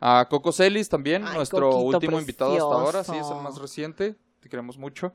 [0.00, 3.58] A Coco Celis también, Ay, nuestro Coquito último invitado hasta ahora, sí, es el más
[3.58, 5.12] reciente, te queremos mucho.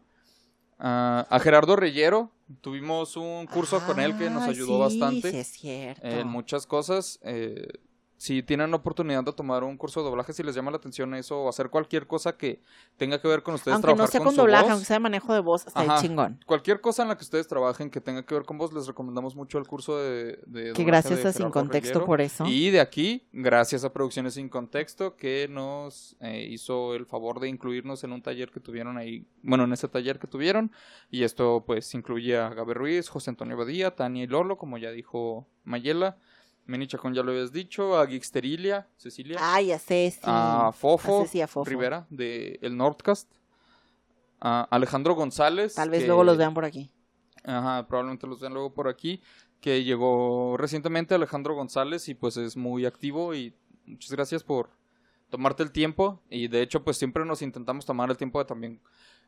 [0.77, 2.31] A Gerardo Reyero,
[2.61, 6.05] tuvimos un curso con él que nos Ay, ayudó sí, bastante Sí, es cierto.
[6.05, 7.19] en muchas cosas.
[7.23, 7.67] eh,
[8.18, 11.14] si tienen la oportunidad de tomar un curso de doblaje, si les llama la atención
[11.14, 12.61] eso, o hacer cualquier cosa que
[12.97, 14.99] tenga que ver con ustedes aunque no trabajar sea con, doblaje, voz, aunque sea de
[14.99, 16.01] manejo de voz, está Ajá.
[16.01, 16.39] chingón.
[16.45, 19.36] cualquier cosa en la que ustedes trabajen que tenga que ver con voz, les recomendamos
[19.36, 22.45] mucho el curso de, de Que gracias de a Sin Contexto por eso.
[22.45, 27.49] Y de aquí, gracias a Producciones Sin Contexto, que nos eh, hizo el favor de
[27.49, 30.72] incluirnos en un taller que tuvieron ahí, bueno, en ese taller que tuvieron.
[31.09, 34.91] Y esto pues incluye a Gabe Ruiz, José Antonio Badía, Tania y Lolo, como ya
[34.91, 36.18] dijo Mayela.
[36.66, 40.22] Meni Chacón ya lo habías dicho, a Gixterilia, Cecilia, Ay, a Ceci.
[40.24, 41.70] a Fofo, A Ceci, a Fofo.
[41.70, 43.30] Rivera, de el Nordcast,
[44.39, 45.76] a Alejandro González.
[45.76, 46.89] Tal vez que- luego los vean por aquí.
[47.43, 49.22] Ajá, probablemente los vean luego por aquí.
[49.59, 53.55] Que llegó recientemente Alejandro González y pues es muy activo y
[53.86, 54.70] muchas gracias por
[55.30, 56.22] tomarte el tiempo.
[56.30, 58.82] Y de hecho pues siempre nos intentamos tomar el tiempo de también...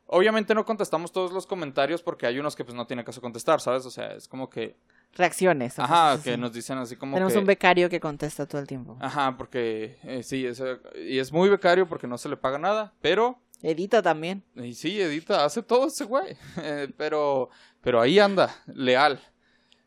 [0.07, 3.59] Obviamente no contestamos todos los comentarios porque hay unos que pues no tiene caso contestar,
[3.61, 3.85] ¿sabes?
[3.85, 4.77] O sea, es como que...
[5.13, 5.79] Reacciones.
[5.79, 7.39] Ajá, que nos dicen así como Tenemos que...
[7.39, 8.97] un becario que contesta todo el tiempo.
[8.99, 10.61] Ajá, porque eh, sí, es,
[11.07, 14.43] y es muy becario porque no se le paga nada, pero Edita también.
[14.55, 16.37] y sí, edita, hace todo ese güey.
[16.57, 17.49] Eh, pero,
[17.81, 19.19] pero ahí anda, leal.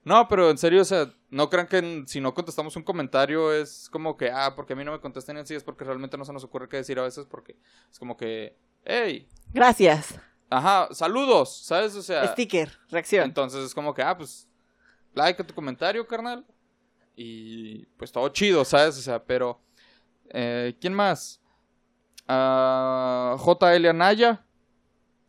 [0.05, 3.89] No, pero en serio, o sea, no crean que si no contestamos un comentario es
[3.91, 6.33] como que, ah, porque a mí no me contestan así, es porque realmente no se
[6.33, 7.57] nos ocurre qué decir a veces, porque
[7.91, 10.19] es como que, hey, Gracias.
[10.51, 11.95] ajá, saludos, ¿sabes?
[11.95, 13.25] O sea, Sticker, reacción.
[13.25, 14.48] entonces es como que, ah, pues,
[15.19, 16.47] like a tu comentario, carnal.
[17.17, 18.97] Y pues todo chido, ¿sabes?
[18.97, 19.61] O sea, pero,
[20.31, 21.41] eh, ¿quién más?
[22.29, 24.45] Ah, JL Anaya,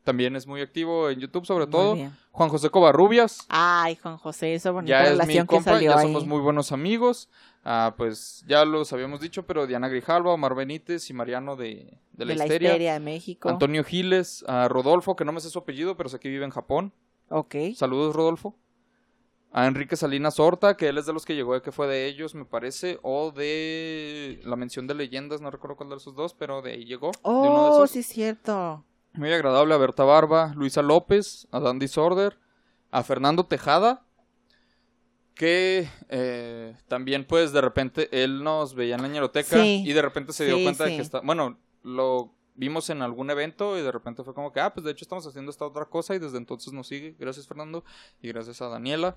[0.03, 1.93] también es muy activo en YouTube, sobre Muy todo.
[1.95, 2.15] bien.
[2.31, 5.91] Juan José Covarrubias, Ay, Juan José, esa bonita ya es mi relación que compa, salió
[5.91, 6.03] ya ahí.
[6.05, 7.29] somos muy buenos amigos.
[7.65, 12.25] Ah, pues ya los habíamos dicho, pero Diana Grijalva, Omar Benítez y Mariano de, de
[12.25, 12.69] la, de la Histeria.
[12.69, 13.49] histeria de México.
[13.49, 16.51] Antonio Giles, a Rodolfo, que no me sé su apellido, pero sé que vive en
[16.51, 16.93] Japón.
[17.29, 17.55] Ok.
[17.75, 18.55] Saludos, Rodolfo.
[19.51, 22.05] A Enrique Salinas Horta, que él es de los que llegó de que fue de
[22.05, 26.33] ellos, me parece, o de la mención de leyendas, no recuerdo cuál de esos dos,
[26.35, 27.09] pero de ahí llegó.
[27.11, 27.91] de uno de Oh, esos.
[27.91, 28.85] sí cierto.
[29.13, 32.37] Muy agradable a Berta Barba, Luisa López, a Dan Disorder,
[32.91, 34.05] a Fernando Tejada,
[35.33, 39.83] que eh, también pues de repente él nos veía en la ñeroteca Sí.
[39.85, 43.29] y de repente se dio Sí, cuenta de que está, bueno, lo vimos en algún
[43.29, 45.85] evento y de repente fue como que, ah, pues de hecho estamos haciendo esta otra
[45.85, 47.15] cosa y desde entonces nos sigue.
[47.17, 47.85] Gracias Fernando
[48.21, 49.15] y gracias a Daniela.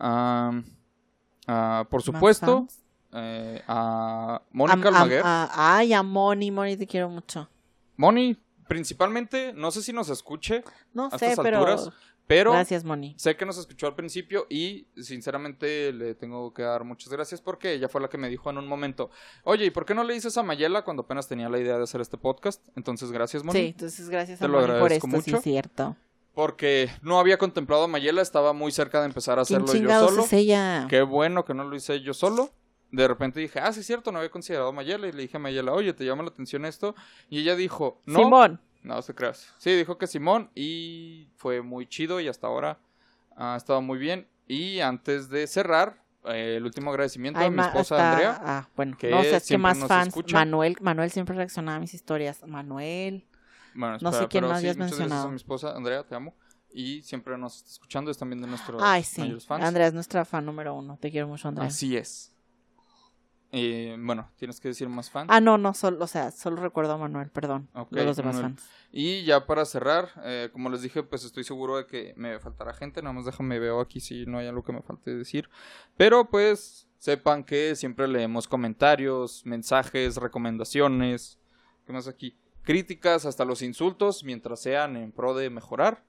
[0.00, 2.66] Ah, por supuesto,
[3.12, 5.22] eh, a Mónica Almaguer.
[5.24, 7.48] a- ay, a Moni, Moni, te quiero mucho.
[7.96, 8.36] Moni,
[8.68, 11.90] principalmente, no sé si nos escuche, No A sé, estas pero alturas,
[12.26, 13.14] pero gracias, Moni.
[13.16, 17.72] sé que nos escuchó al principio y sinceramente le tengo que dar muchas gracias porque
[17.72, 19.10] ella fue la que me dijo en un momento,
[19.44, 21.84] oye, ¿y por qué no le dices a Mayela cuando apenas tenía la idea de
[21.84, 22.62] hacer este podcast?
[22.76, 23.58] Entonces, gracias, Moni.
[23.58, 25.36] Sí, entonces gracias Te a lo Moni por esto, sí mucho.
[25.38, 25.96] es cierto.
[26.38, 30.08] Porque no había contemplado a Mayela, estaba muy cerca de empezar a ¿Quién hacerlo yo
[30.08, 30.22] solo.
[30.22, 30.86] es ella?
[30.88, 32.52] Qué bueno que no lo hice yo solo.
[32.92, 35.08] De repente dije, ah, sí es cierto, no había considerado a Mayela.
[35.08, 36.94] Y le dije a Mayela, oye, ¿te llama la atención esto?
[37.28, 38.20] Y ella dijo, no.
[38.20, 38.60] Simón.
[38.84, 39.52] No, se creas.
[39.58, 42.78] Sí, dijo que Simón y fue muy chido y hasta ahora
[43.34, 44.28] ha estado muy bien.
[44.46, 48.40] Y antes de cerrar, eh, el último agradecimiento Ay, a mi esposa hasta- Andrea.
[48.44, 50.06] Ah, bueno, que no sé, es que más fans.
[50.06, 50.36] escucha.
[50.36, 52.46] Manuel, Manuel siempre reaccionaba a mis historias.
[52.46, 53.24] Manuel.
[53.78, 55.08] Bueno, no sé espera, quién pero más sí, muchas mencionado.
[55.08, 56.34] gracias a mi esposa Andrea, te amo.
[56.70, 59.20] Y siempre nos está escuchando, es también de nuestros Ay, sí.
[59.22, 59.64] mayores fans.
[59.64, 60.98] Andrea es nuestra fan número uno.
[61.00, 61.68] Te quiero mucho, Andrea.
[61.68, 62.34] Así es.
[63.50, 65.28] Eh, bueno, tienes que decir más fans.
[65.32, 67.70] Ah, no, no, solo, o sea, solo recuerdo a Manuel, perdón.
[67.90, 68.56] De los demás Manuel.
[68.56, 68.68] fans.
[68.92, 72.74] Y ya para cerrar, eh, como les dije, pues estoy seguro de que me faltará
[72.74, 73.00] gente.
[73.00, 75.48] Nada más déjame veo aquí si no hay algo que me falte decir.
[75.96, 81.38] Pero pues sepan que siempre leemos comentarios, mensajes, recomendaciones.
[81.86, 82.36] ¿Qué más aquí?
[82.68, 86.04] Críticas, hasta los insultos, mientras sean en pro de mejorar.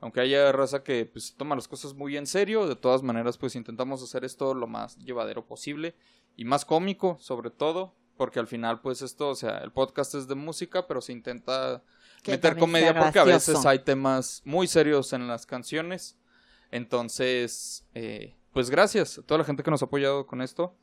[0.00, 3.54] Aunque haya raza que pues toma las cosas muy en serio, de todas maneras pues
[3.54, 5.94] intentamos hacer esto lo más llevadero posible
[6.38, 10.26] y más cómico sobre todo, porque al final pues esto, o sea, el podcast es
[10.26, 11.82] de música, pero se intenta
[12.22, 16.18] Que meter comedia porque a veces hay temas muy serios en las canciones.
[16.70, 20.74] Entonces, eh, pues gracias a toda la gente que nos ha apoyado con esto.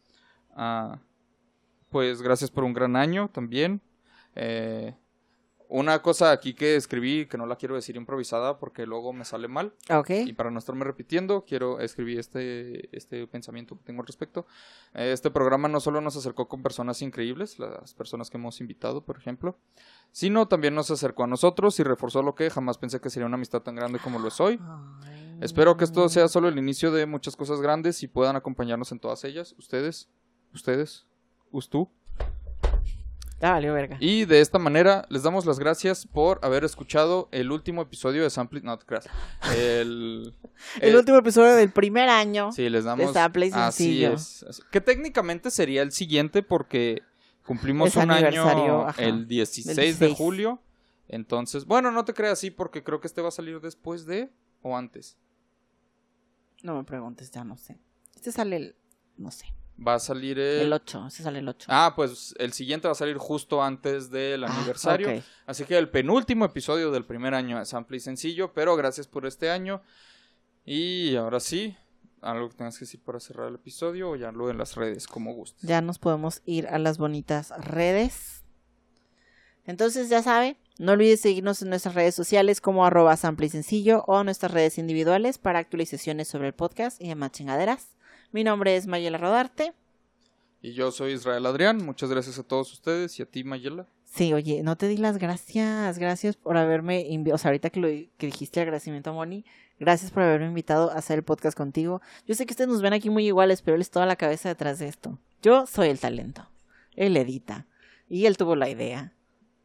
[0.52, 1.00] Ah,
[1.90, 3.82] pues gracias por un gran año también.
[4.36, 4.96] Eh,
[5.72, 9.48] una cosa aquí que escribí, que no la quiero decir improvisada porque luego me sale
[9.48, 9.72] mal.
[9.92, 10.10] Ok.
[10.26, 14.48] Y para no estarme repitiendo, quiero escribir este, este pensamiento que tengo al respecto.
[14.96, 19.18] Este programa no solo nos acercó con personas increíbles, las personas que hemos invitado, por
[19.18, 19.60] ejemplo,
[20.12, 23.36] sino también nos acercó a nosotros y reforzó lo que jamás pensé que sería una
[23.36, 24.60] amistad tan grande como lo es hoy.
[25.04, 25.38] Ay.
[25.40, 29.00] Espero que esto sea solo el inicio de muchas cosas grandes y puedan acompañarnos en
[29.00, 29.54] todas ellas.
[29.60, 30.10] Ustedes,
[30.52, 31.06] ustedes,
[31.52, 31.70] us
[33.40, 33.98] verga.
[34.00, 38.30] Y de esta manera les damos las gracias por haber escuchado el último episodio de
[38.30, 38.62] Sample.
[38.62, 39.08] No, te creas.
[39.58, 40.34] El,
[40.82, 42.52] El último episodio del primer año.
[42.52, 43.08] Sí, les damos.
[43.08, 44.44] de Sample Así es.
[44.44, 47.02] así- Que técnicamente sería el siguiente porque
[47.46, 50.18] cumplimos Es un año ajá, el 16, del de 16.
[50.18, 50.62] julio.
[51.08, 54.30] Entonces, bueno, no te creas así porque creo que este va a salir después de
[54.62, 55.18] o antes.
[56.62, 57.80] No me preguntes, ya no sé.
[58.16, 58.76] Este sale el.
[59.18, 59.46] No sé.
[59.86, 60.62] Va a salir el.
[60.62, 61.08] El 8.
[61.08, 61.68] Este sale el 8.
[61.70, 65.10] Ah, pues el siguiente va a salir justo antes del aniversario.
[65.10, 65.24] Ah, ok.
[65.46, 69.26] Así que el penúltimo episodio del primer año es amplio y sencillo, pero gracias por
[69.26, 69.82] este año.
[70.66, 71.78] Y ahora sí,
[72.22, 75.08] algo que tengas que decir para cerrar el episodio o ya lo en las redes,
[75.08, 75.68] como gustes.
[75.68, 78.44] Ya nos podemos ir a las bonitas redes.
[79.66, 84.04] Entonces, ya sabe, no olvides seguirnos en nuestras redes sociales como arroba sample y sencillo
[84.08, 87.96] o nuestras redes individuales para actualizaciones sobre el podcast y demás chingaderas.
[88.32, 89.74] Mi nombre es Mayela Rodarte.
[90.62, 91.84] Y yo soy Israel Adrián.
[91.84, 93.88] Muchas gracias a todos ustedes y a ti, Mayela.
[94.04, 95.98] Sí, oye, no te di las gracias.
[95.98, 97.36] Gracias por haberme invitado.
[97.36, 99.46] O sea, ahorita que, lo, que dijiste agradecimiento a Moni,
[99.80, 102.02] gracias por haberme invitado a hacer el podcast contigo.
[102.28, 104.50] Yo sé que ustedes nos ven aquí muy iguales, pero él es toda la cabeza
[104.50, 105.18] detrás de esto.
[105.42, 106.48] Yo soy el talento.
[106.96, 107.66] Él edita.
[108.10, 109.14] Y él tuvo la idea.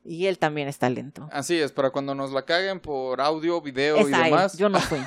[0.05, 1.29] Y él también es talento.
[1.33, 4.11] Así es, para cuando nos la caguen por audio, video y él.
[4.13, 4.57] demás.
[4.57, 5.01] Yo no fui.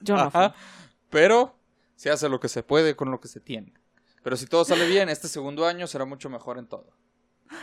[0.00, 0.42] Yo no fui.
[1.08, 1.54] Pero
[2.00, 3.74] se hace lo que se puede con lo que se tiene.
[4.22, 6.96] Pero si todo sale bien, este segundo año será mucho mejor en todo.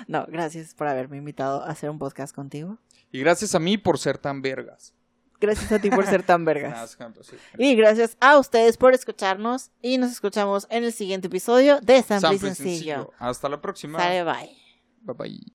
[0.07, 2.77] No, gracias por haberme invitado a hacer un podcast contigo.
[3.11, 4.93] Y gracias a mí por ser tan vergas.
[5.41, 6.95] Gracias a ti por ser tan vergas.
[7.57, 9.71] Y gracias a ustedes por escucharnos.
[9.81, 13.13] Y nos escuchamos en el siguiente episodio de Sample Sample y Sencillo.
[13.17, 13.97] Hasta la próxima.
[13.97, 14.55] Sale, bye.
[15.01, 15.53] Bye bye.